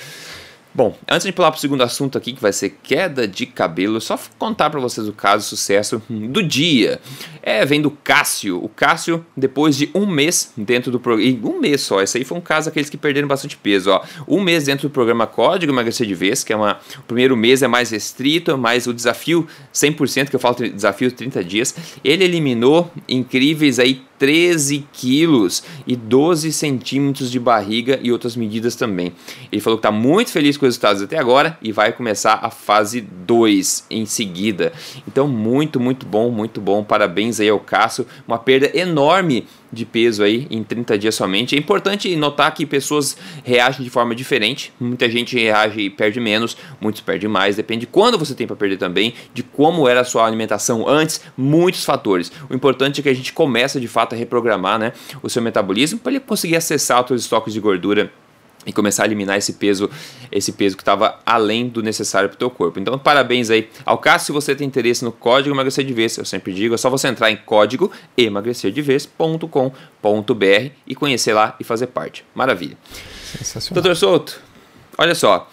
[0.73, 3.99] Bom, antes de pular para o segundo assunto aqui, que vai ser queda de cabelo,
[3.99, 7.01] só contar para vocês o caso sucesso do dia.
[7.43, 8.63] É, vem do Cássio.
[8.63, 11.39] O Cássio, depois de um mês dentro do programa.
[11.43, 13.91] Um mês só, esse aí foi um caso daqueles que perderam bastante peso.
[13.91, 14.01] Ó.
[14.25, 16.79] Um mês dentro do programa Código Emagrecer de Vez, que é uma.
[16.99, 21.43] O primeiro mês é mais restrito, mas o desafio 100%, que eu falo desafio 30
[21.43, 28.75] dias, ele eliminou incríveis aí 13 quilos e 12 centímetros de barriga e outras medidas
[28.75, 29.13] também.
[29.51, 32.51] Ele falou que está muito feliz com os resultados até agora e vai começar a
[32.51, 34.73] fase 2 em seguida.
[35.07, 36.83] Então, muito, muito bom, muito bom.
[36.83, 38.05] Parabéns aí ao Cássio.
[38.27, 41.55] Uma perda enorme de peso aí em 30 dias somente.
[41.55, 44.73] É importante notar que pessoas reagem de forma diferente.
[44.79, 47.55] Muita gente reage e perde menos, muitos perdem mais.
[47.55, 51.21] Depende de quando você tem para perder também, de como era a sua alimentação antes,
[51.37, 52.31] muitos fatores.
[52.49, 55.99] O importante é que a gente começa de fato a reprogramar né, o seu metabolismo
[55.99, 58.11] para ele conseguir acessar os seus estoques de gordura
[58.65, 59.89] e começar a eliminar esse peso,
[60.31, 62.79] esse peso que estava além do necessário para o teu corpo.
[62.79, 66.25] Então, parabéns aí ao caso se você tem interesse no código emagrecer de vez, eu
[66.25, 72.25] sempre digo, é só você entrar em código emagrecerdevez.com.br e conhecer lá e fazer parte.
[72.35, 72.77] Maravilha.
[73.37, 73.81] Sensacional.
[73.81, 74.41] Doutor Souto,
[74.97, 75.49] olha só,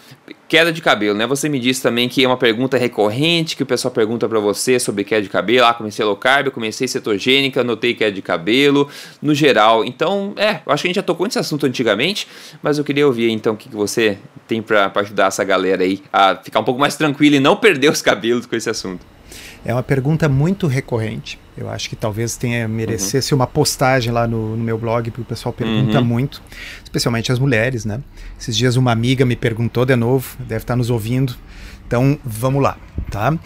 [0.49, 1.27] Queda de cabelo, né?
[1.27, 4.79] Você me disse também que é uma pergunta recorrente que o pessoal pergunta para você
[4.79, 5.67] sobre queda de cabelo.
[5.67, 8.89] Ah, comecei low carb, comecei cetogênica, notei queda de cabelo,
[9.21, 9.85] no geral.
[9.85, 12.27] Então, é, eu acho que a gente já tocou nesse assunto antigamente,
[12.63, 16.03] mas eu queria ouvir então o que, que você tem para ajudar essa galera aí
[16.13, 19.18] a ficar um pouco mais tranquila e não perder os cabelos com esse assunto.
[19.69, 21.39] É uma pergunta muito recorrente.
[21.55, 23.41] Eu acho que talvez tenha merecesse uhum.
[23.41, 26.05] uma postagem lá no, no, meu blog, porque o pessoal pergunta uhum.
[26.07, 26.41] muito,
[26.83, 28.01] especialmente as mulheres, né?
[28.41, 31.37] Esses dias uma amiga me perguntou de novo, deve estar nos ouvindo.
[31.87, 32.79] Então, vamos lá,
[33.11, 33.39] tá?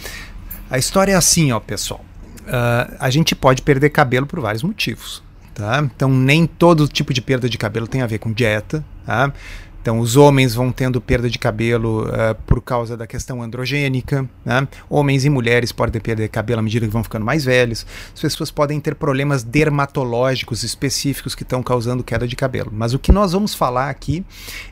[0.71, 2.05] A história é assim, ó, pessoal.
[2.43, 5.81] Uh, a gente pode perder cabelo por vários motivos, tá?
[5.93, 9.33] Então, nem todo tipo de perda de cabelo tem a ver com dieta, tá?
[9.83, 14.29] Então, os homens vão tendo perda de cabelo uh, por causa da questão androgênica.
[14.45, 14.69] Né?
[14.89, 17.85] Homens e mulheres podem perder cabelo à medida que vão ficando mais velhos.
[18.15, 22.71] As pessoas podem ter problemas dermatológicos específicos que estão causando queda de cabelo.
[22.73, 24.25] Mas o que nós vamos falar aqui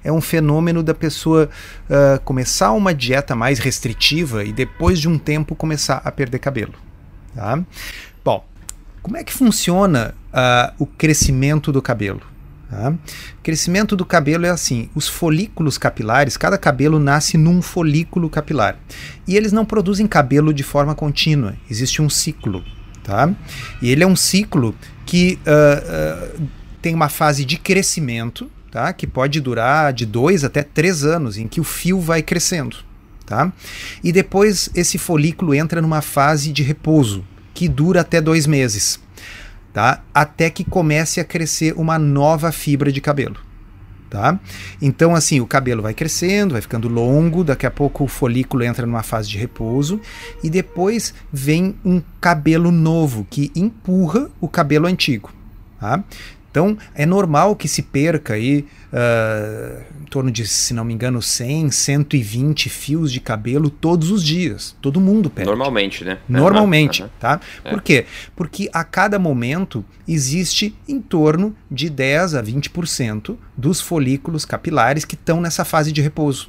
[0.05, 1.51] é um fenômeno da pessoa
[1.89, 6.75] uh, começar uma dieta mais restritiva e depois de um tempo começar a perder cabelo.
[7.35, 7.61] Tá?
[8.25, 8.45] Bom,
[9.03, 12.23] como é que funciona uh, o crescimento do cabelo?
[12.71, 12.95] Tá?
[13.43, 18.79] Crescimento do cabelo é assim: os folículos capilares, cada cabelo nasce num folículo capilar.
[19.27, 22.65] E eles não produzem cabelo de forma contínua, existe um ciclo.
[23.03, 23.35] Tá?
[23.83, 26.49] E ele é um ciclo que uh, uh,
[26.81, 28.93] tem uma fase de crescimento, tá?
[28.93, 32.77] que pode durar de dois até três anos, em que o fio vai crescendo.
[33.27, 33.53] Tá?
[34.05, 39.01] E depois esse folículo entra numa fase de repouso, que dura até dois meses
[39.73, 40.03] tá?
[40.13, 43.37] Até que comece a crescer uma nova fibra de cabelo.
[44.09, 44.41] Tá?
[44.83, 48.85] Então, assim, o cabelo vai crescendo, vai ficando longo, daqui a pouco o folículo entra
[48.85, 50.01] numa fase de repouso
[50.43, 55.33] e depois vem um cabelo novo que empurra o cabelo antigo.
[55.79, 56.03] Tá?
[56.51, 61.23] Então, é normal que se perca aí uh, em torno de, se não me engano,
[61.23, 64.77] 100, 120 fios de cabelo todos os dias.
[64.81, 65.49] Todo mundo perde.
[65.49, 66.19] Normalmente, né?
[66.29, 67.41] Normalmente, uhum, tá?
[67.65, 67.71] É.
[67.71, 68.05] Por quê?
[68.35, 75.15] Porque a cada momento existe em torno de 10 a 20% dos folículos capilares que
[75.15, 76.49] estão nessa fase de repouso.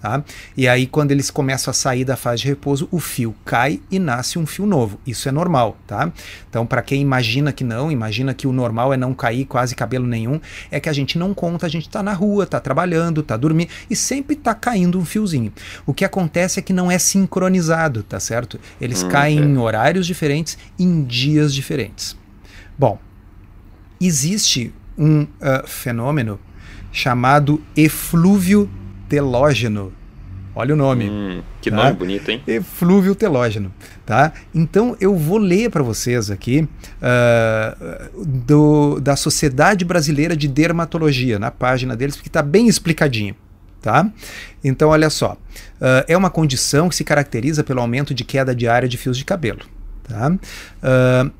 [0.00, 0.22] Tá?
[0.56, 3.98] E aí, quando eles começam a sair da fase de repouso, o fio cai e
[3.98, 5.00] nasce um fio novo.
[5.04, 6.12] Isso é normal, tá?
[6.48, 10.06] Então, para quem imagina que não, imagina que o normal é não cair quase cabelo
[10.06, 13.36] nenhum, é que a gente não conta, a gente está na rua, está trabalhando, está
[13.36, 15.52] dormindo e sempre está caindo um fiozinho.
[15.84, 18.60] O que acontece é que não é sincronizado, tá certo?
[18.80, 19.42] Eles hum, caem é.
[19.42, 22.16] em horários diferentes, em dias diferentes.
[22.78, 23.00] Bom,
[24.00, 26.38] existe um uh, fenômeno
[26.92, 28.70] chamado eflúvio
[29.08, 29.92] telógeno.
[30.54, 31.08] Olha o nome.
[31.08, 31.76] Hum, que tá?
[31.76, 32.42] nome bonito, hein?
[32.46, 33.72] Eflúvio telógeno.
[34.04, 34.32] Tá?
[34.52, 36.68] Então eu vou ler para vocês aqui
[37.00, 43.36] uh, do, da Sociedade Brasileira de Dermatologia, na página deles, porque está bem explicadinho.
[43.80, 44.10] Tá?
[44.64, 45.34] Então, olha só.
[45.80, 49.24] Uh, é uma condição que se caracteriza pelo aumento de queda diária de fios de
[49.24, 49.60] cabelo.
[50.02, 50.32] Tá?
[50.32, 51.30] Uh,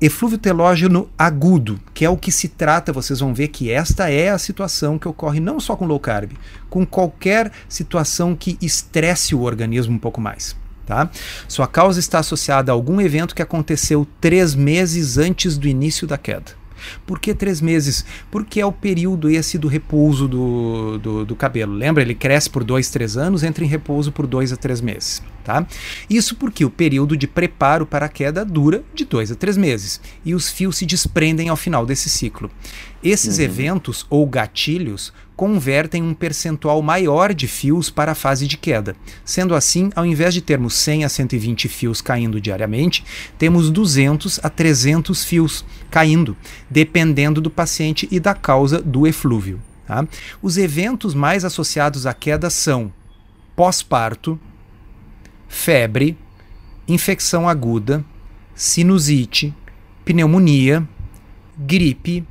[0.00, 4.28] eflúvio telógeno agudo, que é o que se trata, vocês vão ver que esta é
[4.30, 6.32] a situação que ocorre não só com low carb,
[6.70, 10.56] com qualquer situação que estresse o organismo um pouco mais.
[10.86, 11.10] Tá?
[11.46, 16.16] Sua causa está associada a algum evento que aconteceu três meses antes do início da
[16.16, 16.57] queda.
[17.06, 18.04] Por que três meses?
[18.30, 21.72] Porque é o período esse do repouso do, do, do, cabelo.
[21.72, 22.02] Lembra?
[22.02, 25.22] Ele cresce por dois, três anos, entra em repouso por dois a três meses.
[25.44, 25.66] Tá?
[26.10, 29.98] Isso porque o período de preparo para a queda dura de dois a três meses
[30.22, 32.50] e os fios se desprendem ao final desse ciclo.
[33.02, 33.44] Esses uhum.
[33.44, 38.96] eventos ou gatilhos convertem um percentual maior de fios para a fase de queda.
[39.24, 43.04] Sendo assim, ao invés de termos 100 a 120 fios caindo diariamente,
[43.38, 46.36] temos 200 a 300 fios caindo,
[46.68, 49.62] dependendo do paciente e da causa do eflúvio.
[49.86, 50.04] Tá?
[50.42, 52.92] Os eventos mais associados à queda são
[53.54, 54.40] pós-parto,
[55.46, 56.18] febre,
[56.88, 58.04] infecção aguda,
[58.56, 59.54] sinusite,
[60.04, 60.82] pneumonia,
[61.56, 62.24] gripe,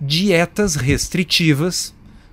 [0.00, 1.92] dietas restritivas,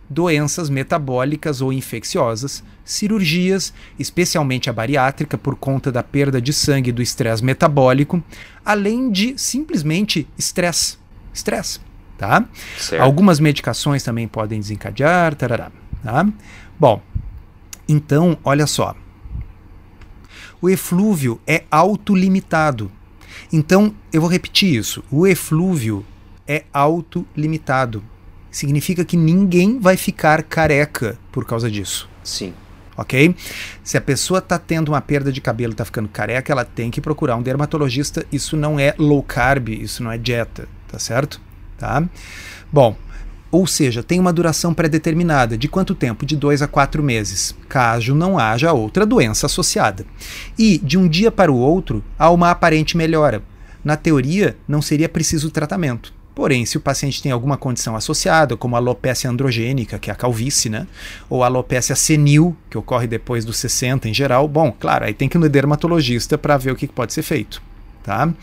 [0.09, 7.01] doenças metabólicas ou infecciosas, cirurgias, especialmente a bariátrica por conta da perda de sangue do
[7.01, 8.23] estresse metabólico,
[8.65, 10.97] além de simplesmente estresse.
[11.31, 11.79] Estresse,
[12.17, 12.43] tá?
[12.77, 13.01] Certo.
[13.01, 15.71] Algumas medicações também podem desencadear, tarará,
[16.03, 16.27] tá?
[16.79, 17.01] Bom,
[17.87, 18.95] então, olha só.
[20.61, 22.91] O eflúvio é autolimitado.
[23.53, 25.03] Então, eu vou repetir isso.
[25.09, 26.05] O eflúvio
[26.47, 28.03] é autolimitado
[28.51, 32.09] significa que ninguém vai ficar careca por causa disso.
[32.23, 32.53] Sim.
[32.97, 33.33] Ok?
[33.83, 36.99] Se a pessoa está tendo uma perda de cabelo, está ficando careca, ela tem que
[36.99, 38.25] procurar um dermatologista.
[38.31, 41.39] Isso não é low carb, isso não é dieta, tá certo?
[41.77, 42.03] Tá?
[42.71, 42.97] Bom,
[43.51, 45.57] ou seja, tem uma duração pré-determinada.
[45.57, 46.25] De quanto tempo?
[46.25, 50.05] De dois a quatro meses, caso não haja outra doença associada.
[50.57, 53.41] E, de um dia para o outro, há uma aparente melhora.
[53.83, 56.13] Na teoria, não seria preciso tratamento.
[56.39, 60.69] Porém, se o paciente tem alguma condição associada, como alopecia androgênica, que é a calvície,
[60.69, 60.87] né?
[61.29, 65.35] ou alopecia senil, que ocorre depois dos 60 em geral, bom, claro, aí tem que
[65.35, 67.61] ir no dermatologista para ver o que pode ser feito.
[68.01, 68.33] Tá?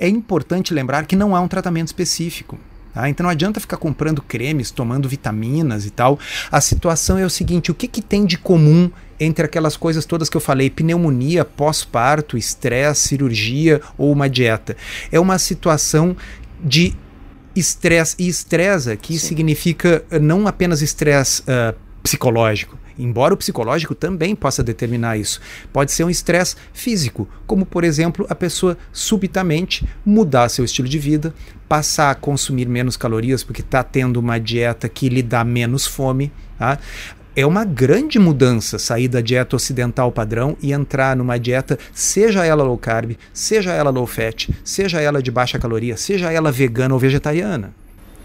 [0.00, 2.58] É importante lembrar que não há um tratamento específico.
[2.94, 3.10] Tá?
[3.10, 6.18] Então não adianta ficar comprando cremes, tomando vitaminas e tal.
[6.50, 10.30] A situação é o seguinte: o que, que tem de comum entre aquelas coisas todas
[10.30, 14.74] que eu falei, pneumonia, pós-parto, estresse, cirurgia ou uma dieta?
[15.12, 16.16] É uma situação
[16.64, 16.94] de
[17.54, 18.16] estresse.
[18.18, 19.28] E estresse aqui Sim.
[19.28, 25.40] significa não apenas estresse uh, psicológico, embora o psicológico também possa determinar isso.
[25.72, 30.98] Pode ser um estresse físico, como por exemplo a pessoa subitamente mudar seu estilo de
[30.98, 31.34] vida,
[31.68, 36.32] passar a consumir menos calorias porque está tendo uma dieta que lhe dá menos fome.
[36.58, 36.78] Tá?
[37.34, 42.62] É uma grande mudança sair da dieta ocidental padrão e entrar numa dieta, seja ela
[42.62, 47.00] low carb, seja ela low fat, seja ela de baixa caloria, seja ela vegana ou
[47.00, 47.72] vegetariana.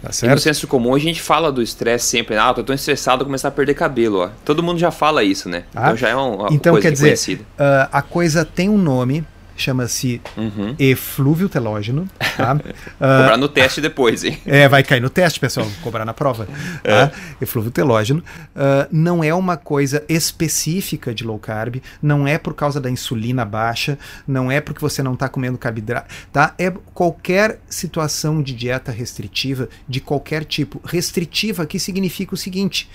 [0.02, 0.32] Tá certo?
[0.32, 3.48] E no senso comum a gente fala do estresse sempre, ah, tô tão estressado começar
[3.48, 4.30] a perder cabelo, ó.
[4.46, 5.64] Todo mundo já fala isso, né?
[5.76, 9.26] Ah, então já é uma, então, coisa quer dizer, uh, a coisa tem um nome,
[9.58, 10.76] chama-se uhum.
[10.78, 12.08] eflúvio telógeno.
[12.36, 12.56] Tá?
[12.56, 12.60] uh,
[13.00, 14.40] cobrar no teste depois, hein?
[14.46, 16.48] É, vai cair no teste, pessoal, cobrar na prova.
[16.84, 17.08] É.
[17.08, 17.12] Tá?
[17.42, 18.24] Eflúvio telógeno.
[18.56, 23.44] Uh, não é uma coisa específica de low carb, não é por causa da insulina
[23.44, 26.54] baixa, não é porque você não está comendo carboidrato, tá?
[26.58, 30.82] É qualquer situação de dieta restritiva, de qualquer tipo.
[30.86, 32.90] Restritiva aqui significa o seguinte,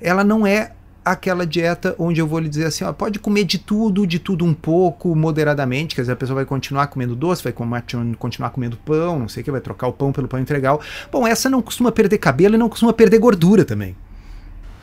[0.00, 0.72] ela não é
[1.06, 4.44] aquela dieta onde eu vou lhe dizer assim, ó, pode comer de tudo, de tudo
[4.44, 9.20] um pouco, moderadamente, quer dizer, a pessoa vai continuar comendo doce, vai continuar comendo pão,
[9.20, 10.80] não sei o que, vai trocar o pão pelo pão integral.
[11.12, 13.94] Bom, essa não costuma perder cabelo e não costuma perder gordura também.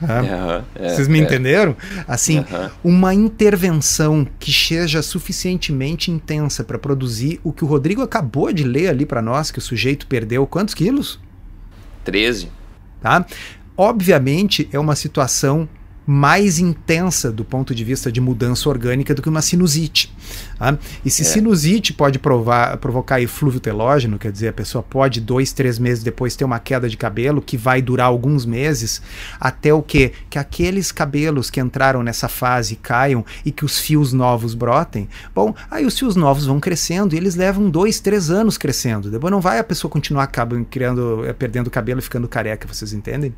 [0.01, 1.23] Uhum, é, Vocês me é.
[1.23, 1.75] entenderam?
[2.07, 2.69] Assim, uhum.
[2.85, 8.87] uma intervenção que seja suficientemente intensa para produzir o que o Rodrigo acabou de ler
[8.87, 11.19] ali para nós, que o sujeito perdeu quantos quilos?
[12.05, 12.49] 13.
[13.01, 13.25] Tá?
[13.75, 15.67] Obviamente é uma situação
[16.05, 20.13] mais intensa do ponto de vista de mudança orgânica do que uma sinusite.
[20.57, 20.77] Tá?
[21.03, 21.25] E se é.
[21.25, 26.35] sinusite pode provar, provocar eflúvio telógeno, quer dizer, a pessoa pode dois, três meses depois
[26.35, 29.01] ter uma queda de cabelo que vai durar alguns meses,
[29.39, 30.11] até o que?
[30.29, 35.07] Que aqueles cabelos que entraram nessa fase caiam e que os fios novos brotem.
[35.33, 39.09] Bom, aí os fios novos vão crescendo e eles levam dois, três anos crescendo.
[39.09, 40.27] Depois não vai a pessoa continuar
[40.69, 43.33] criando, eh, perdendo cabelo e ficando careca, vocês entendem?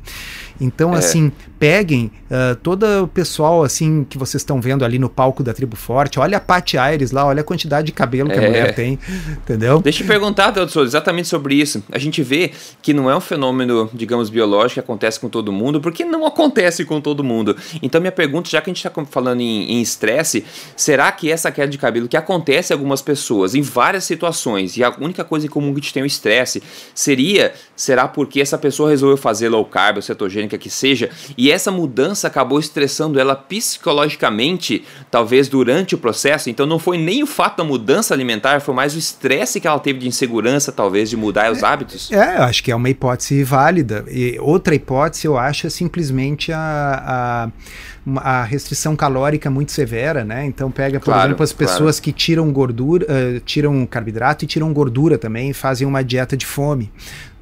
[0.60, 0.98] Então, é.
[0.98, 5.52] assim, peguem uh, todo o pessoal assim que vocês estão vendo ali no palco da
[5.52, 8.38] Tribo Forte, olha a Paty Aires lá, olha a quantidade de cabelo que é.
[8.38, 8.98] a mulher tem,
[9.30, 9.80] entendeu?
[9.80, 11.82] Deixa eu perguntar, Teodoro, exatamente sobre isso.
[11.92, 15.80] A gente vê que não é um fenômeno, digamos, biológico que acontece com todo mundo,
[15.80, 17.56] porque não acontece com todo mundo.
[17.82, 20.44] Então minha pergunta, já que a gente está falando em estresse,
[20.76, 24.84] será que essa queda de cabelo que acontece em algumas pessoas, em várias situações, e
[24.84, 26.62] a única coisa em comum que a gente tem o estresse,
[26.94, 31.70] seria, será porque essa pessoa resolveu fazer low carb ou cetogênica que seja, e essa
[31.70, 36.48] mudança acabou estressando ela psicologicamente, talvez durante o processo.
[36.48, 39.78] Então não foi nem o fato da mudança alimentar, foi mais o estresse que ela
[39.78, 42.10] teve de insegurança, talvez, de mudar os hábitos.
[42.12, 44.04] É, eu acho que é uma hipótese válida.
[44.08, 46.58] E outra hipótese, eu acho, é simplesmente a,
[47.06, 47.48] a,
[48.16, 50.46] a restrição calórica muito severa, né?
[50.46, 52.02] Então pega, por claro, exemplo, as pessoas claro.
[52.02, 56.92] que tiram gordura, uh, tiram carboidrato e tiram gordura também, fazem uma dieta de fome.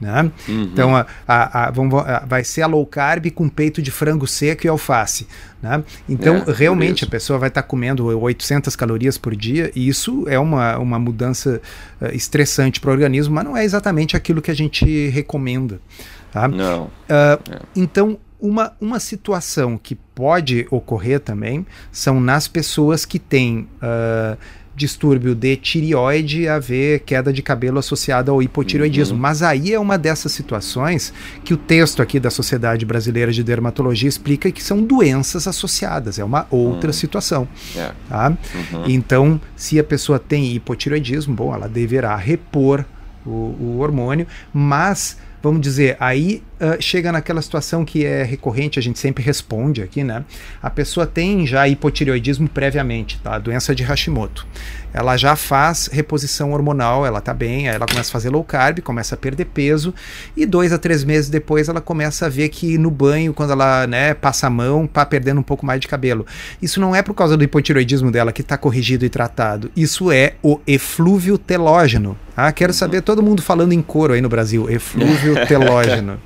[0.01, 0.31] Né?
[0.49, 0.63] Uhum.
[0.65, 4.67] Então, a, a, a, vamos, vai ser a low carb com peito de frango seco
[4.67, 5.27] e alface.
[5.63, 5.83] Né?
[6.09, 10.25] Então, é, realmente, a pessoa vai estar tá comendo 800 calorias por dia, e isso
[10.29, 11.61] é uma, uma mudança
[12.03, 15.81] uh, estressante para o organismo, mas não é exatamente aquilo que a gente recomenda.
[16.33, 16.49] Tá?
[16.49, 16.85] Não.
[16.85, 17.39] Uh, é.
[17.77, 23.67] Então, uma, uma situação que pode ocorrer também são nas pessoas que têm.
[23.83, 24.37] Uh,
[24.77, 29.15] distúrbio de tireoide haver queda de cabelo associada ao hipotireoidismo.
[29.15, 29.21] Uhum.
[29.21, 31.15] Mas aí é uma dessas situações
[31.45, 36.25] que o texto aqui da Sociedade Brasileira de Dermatologia explica que são doenças associadas, é
[36.25, 36.93] uma outra uhum.
[36.93, 37.49] situação.
[37.73, 37.95] Yeah.
[37.95, 38.09] É.
[38.09, 38.31] Tá?
[38.31, 38.85] Uhum.
[38.89, 42.85] Então, se a pessoa tem hipotireoidismo, bom, ela deverá repor
[43.25, 48.83] o, o hormônio, mas vamos dizer, aí uh, chega naquela situação que é recorrente, a
[48.83, 50.25] gente sempre responde aqui, né?
[50.63, 53.35] A pessoa tem já hipotireoidismo previamente, tá?
[53.35, 54.47] A doença de Hashimoto.
[54.95, 58.79] Ela já faz reposição hormonal, ela tá bem, aí ela começa a fazer low carb,
[58.81, 59.93] começa a perder peso,
[60.37, 63.89] e dois a três meses depois ela começa a ver que no banho, quando ela
[63.89, 66.25] né, passa a mão, tá perdendo um pouco mais de cabelo.
[66.63, 69.69] Isso não é por causa do hipotireoidismo dela que está corrigido e tratado.
[69.77, 72.17] Isso é o eflúvio telógeno.
[72.37, 76.21] Ah, quero saber todo mundo falando em coro aí no Brasil, eflúvio telógeno.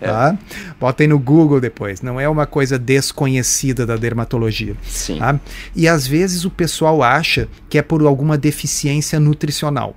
[0.00, 0.06] É.
[0.06, 0.38] Tá?
[0.80, 2.02] Botem no Google depois.
[2.02, 4.74] Não é uma coisa desconhecida da dermatologia.
[4.82, 5.18] Sim.
[5.18, 5.38] Tá?
[5.74, 9.96] E às vezes o pessoal acha que é por alguma deficiência nutricional.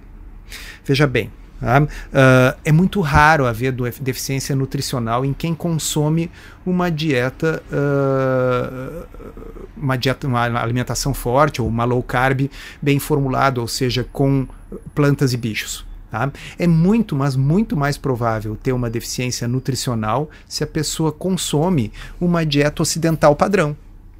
[0.86, 1.32] Veja bem?
[1.61, 6.30] Uh, é muito raro haver deficiência nutricional em quem consome
[6.65, 9.05] uma dieta, uh,
[9.76, 12.49] uma dieta, uma alimentação forte ou uma low carb
[12.82, 14.47] bem formulada, ou seja, com
[14.93, 15.86] plantas e bichos.
[16.10, 16.32] Tá?
[16.58, 22.45] É muito, mas muito mais provável ter uma deficiência nutricional se a pessoa consome uma
[22.45, 23.76] dieta ocidental padrão.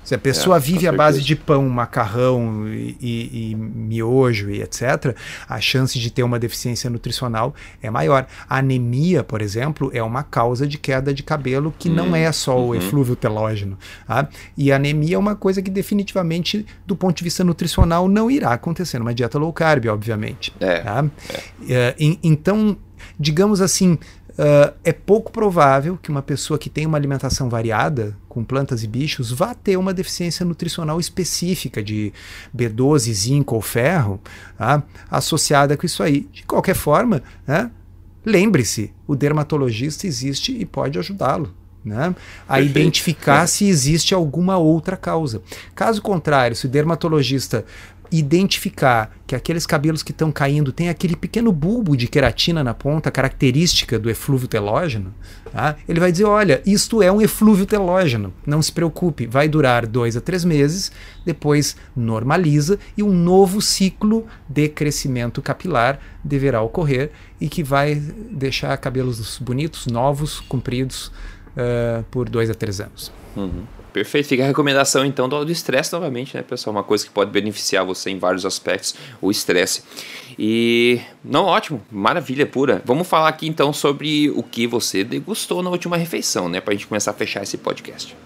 [0.06, 4.62] Se a pessoa é, vive à base de pão, macarrão e, e, e, miojo e
[4.62, 5.16] etc.,
[5.50, 8.28] a chance de ter uma deficiência nutricional é maior.
[8.48, 12.32] A anemia, por exemplo, é uma causa de queda de cabelo que hum, não é
[12.32, 12.70] só uhum.
[12.70, 13.78] o eflúvio telógeno.
[14.08, 14.30] Tá?
[14.56, 18.54] E a anemia é uma coisa que definitivamente, do ponto de vista nutricional, não irá
[18.54, 20.54] acontecer numa dieta low carb, obviamente.
[20.60, 21.06] É, tá?
[21.68, 21.96] é.
[22.00, 22.78] Uh, então,
[23.20, 23.98] digamos assim,
[24.38, 28.88] Uh, é pouco provável que uma pessoa que tem uma alimentação variada, com plantas e
[28.88, 32.12] bichos, vá ter uma deficiência nutricional específica de
[32.56, 34.20] B12, zinco ou ferro
[34.58, 34.84] tá?
[35.10, 36.28] associada com isso aí.
[36.34, 37.72] De qualquer forma, né?
[38.26, 41.54] lembre-se, o dermatologista existe e pode ajudá-lo.
[41.86, 42.16] Né,
[42.48, 42.80] a Perfeito.
[42.80, 45.44] identificar se existe alguma outra causa.
[45.76, 47.64] Caso contrário, se o dermatologista
[48.12, 53.12] identificar que aqueles cabelos que estão caindo têm aquele pequeno bulbo de queratina na ponta,
[53.12, 55.14] característica do eflúvio telógeno,
[55.52, 55.76] tá?
[55.88, 60.16] ele vai dizer: olha, isto é um eflúvio telógeno, não se preocupe, vai durar dois
[60.16, 60.92] a três meses,
[61.26, 68.76] depois normaliza e um novo ciclo de crescimento capilar deverá ocorrer e que vai deixar
[68.78, 71.08] cabelos bonitos, novos, compridos
[71.56, 73.12] uh, por dois a três anos.
[73.36, 73.64] Uhum.
[73.96, 74.28] Perfeito.
[74.28, 76.76] Fica a recomendação então do estresse novamente, né, pessoal?
[76.76, 79.84] Uma coisa que pode beneficiar você em vários aspectos, o estresse.
[80.38, 82.82] E não, ótimo, maravilha pura.
[82.84, 86.88] Vamos falar aqui então sobre o que você degustou na última refeição, né, pra gente
[86.88, 88.18] começar a fechar esse podcast.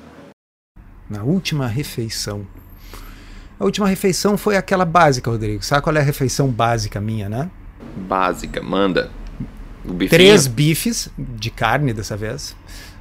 [1.07, 2.47] Na última refeição.
[3.59, 5.63] A última refeição foi aquela básica, Rodrigo.
[5.63, 7.47] Sabe qual é a refeição básica minha, né?
[7.95, 9.11] Básica, manda.
[10.09, 12.55] Três bifes de carne dessa vez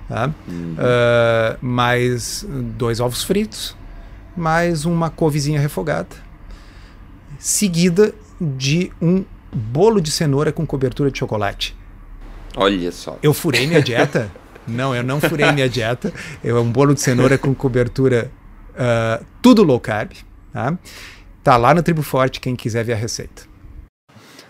[0.08, 0.32] Tá?
[0.48, 0.74] Uhum.
[0.74, 2.46] Uh, mais
[2.76, 3.76] dois ovos fritos,
[4.36, 6.16] mais uma couvezinha refogada,
[7.38, 11.76] seguida de um bolo de cenoura com cobertura de chocolate.
[12.56, 13.18] Olha só.
[13.22, 14.30] Eu furei minha dieta?
[14.66, 16.12] não, eu não furei minha dieta.
[16.42, 18.30] É um bolo de cenoura com cobertura
[18.70, 20.12] uh, tudo low carb.
[20.52, 20.78] Tá?
[21.44, 23.47] tá lá no Tribo Forte quem quiser ver a receita.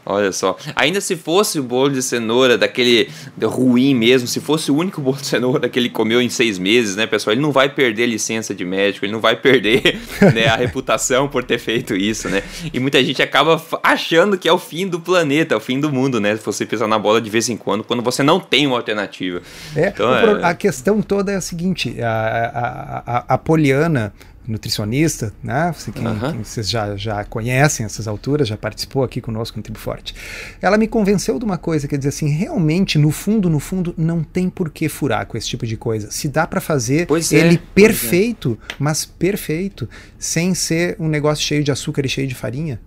[0.08, 0.56] Olha só.
[0.74, 3.10] Ainda se fosse o bolo de cenoura daquele
[3.42, 6.96] ruim mesmo, se fosse o único bolo de cenoura que ele comeu em seis meses,
[6.96, 7.34] né, pessoal?
[7.34, 10.00] Ele não vai perder licença de médico, ele não vai perder
[10.34, 12.42] né, a reputação por ter feito isso, né?
[12.72, 15.92] E muita gente acaba achando que é o fim do planeta, é o fim do
[15.92, 16.34] mundo, né?
[16.34, 19.42] Se você pisar na bola de vez em quando, quando você não tem uma alternativa.
[19.76, 20.42] É, então, é...
[20.42, 24.14] A questão toda é a seguinte: a, a, a, a Poliana
[24.48, 25.72] nutricionista, né?
[25.76, 26.32] Você, quem, uhum.
[26.32, 30.14] quem vocês já, já conhecem essas alturas, já participou aqui conosco no Tribo Forte.
[30.60, 34.22] Ela me convenceu de uma coisa, quer dizer assim, realmente, no fundo, no fundo, não
[34.22, 36.10] tem por que furar com esse tipo de coisa.
[36.10, 38.74] Se dá para fazer pois ele é, perfeito, é.
[38.78, 39.88] mas perfeito,
[40.18, 42.80] sem ser um negócio cheio de açúcar e cheio de farinha,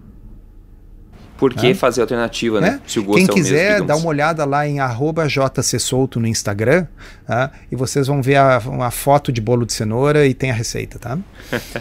[1.41, 1.73] por que é.
[1.73, 2.79] fazer alternativa, né?
[2.85, 2.87] É.
[2.87, 4.77] Se o gosto Quem é quiser, mesmo, dá uma olhada lá em
[5.27, 6.85] jcsolto no Instagram
[7.25, 7.49] tá?
[7.71, 10.99] e vocês vão ver a, uma foto de bolo de cenoura e tem a receita,
[10.99, 11.17] tá?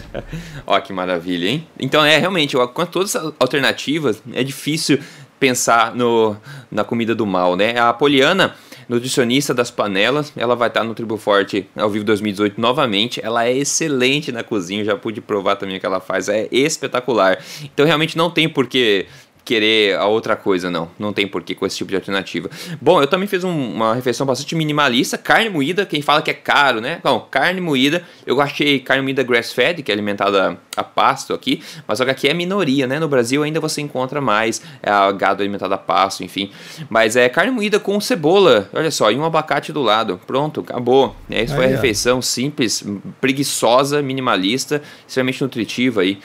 [0.65, 1.67] Ó, que maravilha, hein?
[1.79, 4.97] Então, é, realmente, com todas as alternativas, é difícil
[5.39, 6.35] pensar no,
[6.71, 7.77] na comida do mal, né?
[7.77, 8.55] A Poliana
[8.91, 10.33] nutricionista das panelas.
[10.35, 13.21] Ela vai estar no Tribo Forte ao vivo 2018 novamente.
[13.23, 17.37] Ela é excelente na cozinha, já pude provar também o que ela faz, é espetacular.
[17.63, 19.05] Então realmente não tem porquê
[19.43, 20.89] querer a outra coisa, não.
[20.97, 22.49] Não tem porquê com esse tipo de alternativa.
[22.79, 25.17] Bom, eu também fiz um, uma refeição bastante minimalista.
[25.17, 26.99] Carne moída, quem fala que é caro, né?
[27.03, 28.03] Bom, carne moída.
[28.25, 31.61] Eu achei carne moída grass-fed, que é alimentada a pasto aqui.
[31.87, 32.99] Mas só que aqui é minoria, né?
[32.99, 36.51] No Brasil ainda você encontra mais é, gado alimentado a pasto, enfim.
[36.89, 38.69] Mas é carne moída com cebola.
[38.73, 40.19] Olha só, e um abacate do lado.
[40.27, 41.15] Pronto, acabou.
[41.29, 42.83] É, isso foi a refeição simples,
[43.19, 46.19] preguiçosa, minimalista, extremamente nutritiva aí.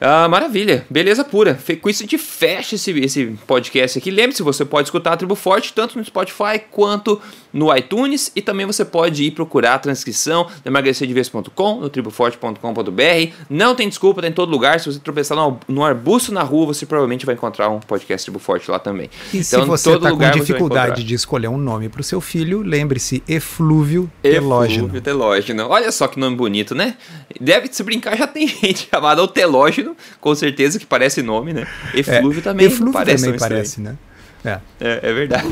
[0.00, 1.58] Ah, maravilha, beleza pura.
[1.82, 4.10] Com isso a gente fecha esse, esse podcast aqui.
[4.10, 7.20] Lembre-se, você pode escutar a Tribo Forte tanto no Spotify quanto
[7.52, 13.32] no iTunes e também você pode ir procurar a transcrição no emagrecerdeves.com, no triboforte.com.br.
[13.50, 14.80] Não tem desculpa, tá em todo lugar.
[14.80, 18.38] Se você tropeçar no, no, arbusto na rua, você provavelmente vai encontrar um podcast Tribo
[18.38, 19.10] Forte lá também.
[19.34, 22.62] E então, se você está com dificuldade de escolher um nome para o seu filho,
[22.62, 24.84] lembre-se, Eflúvio Telógeno.
[24.84, 25.68] Eflúvio Telógeno.
[25.68, 26.96] Olha só que nome bonito, né?
[27.38, 29.89] Deve se brincar, já tem gente chamada o Telógeno
[30.20, 31.66] com certeza que parece nome, né?
[31.94, 33.96] Eflúvio é, também eflúvio parece também parece, né?
[34.44, 34.58] É.
[34.80, 35.48] é, é verdade.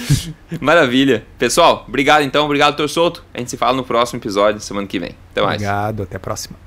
[0.60, 1.24] Maravilha.
[1.38, 3.24] Pessoal, obrigado então, obrigado, Tor Solto.
[3.32, 5.14] A gente se fala no próximo episódio, semana que vem.
[5.30, 5.54] Até mais.
[5.54, 6.63] Obrigado, até a próxima.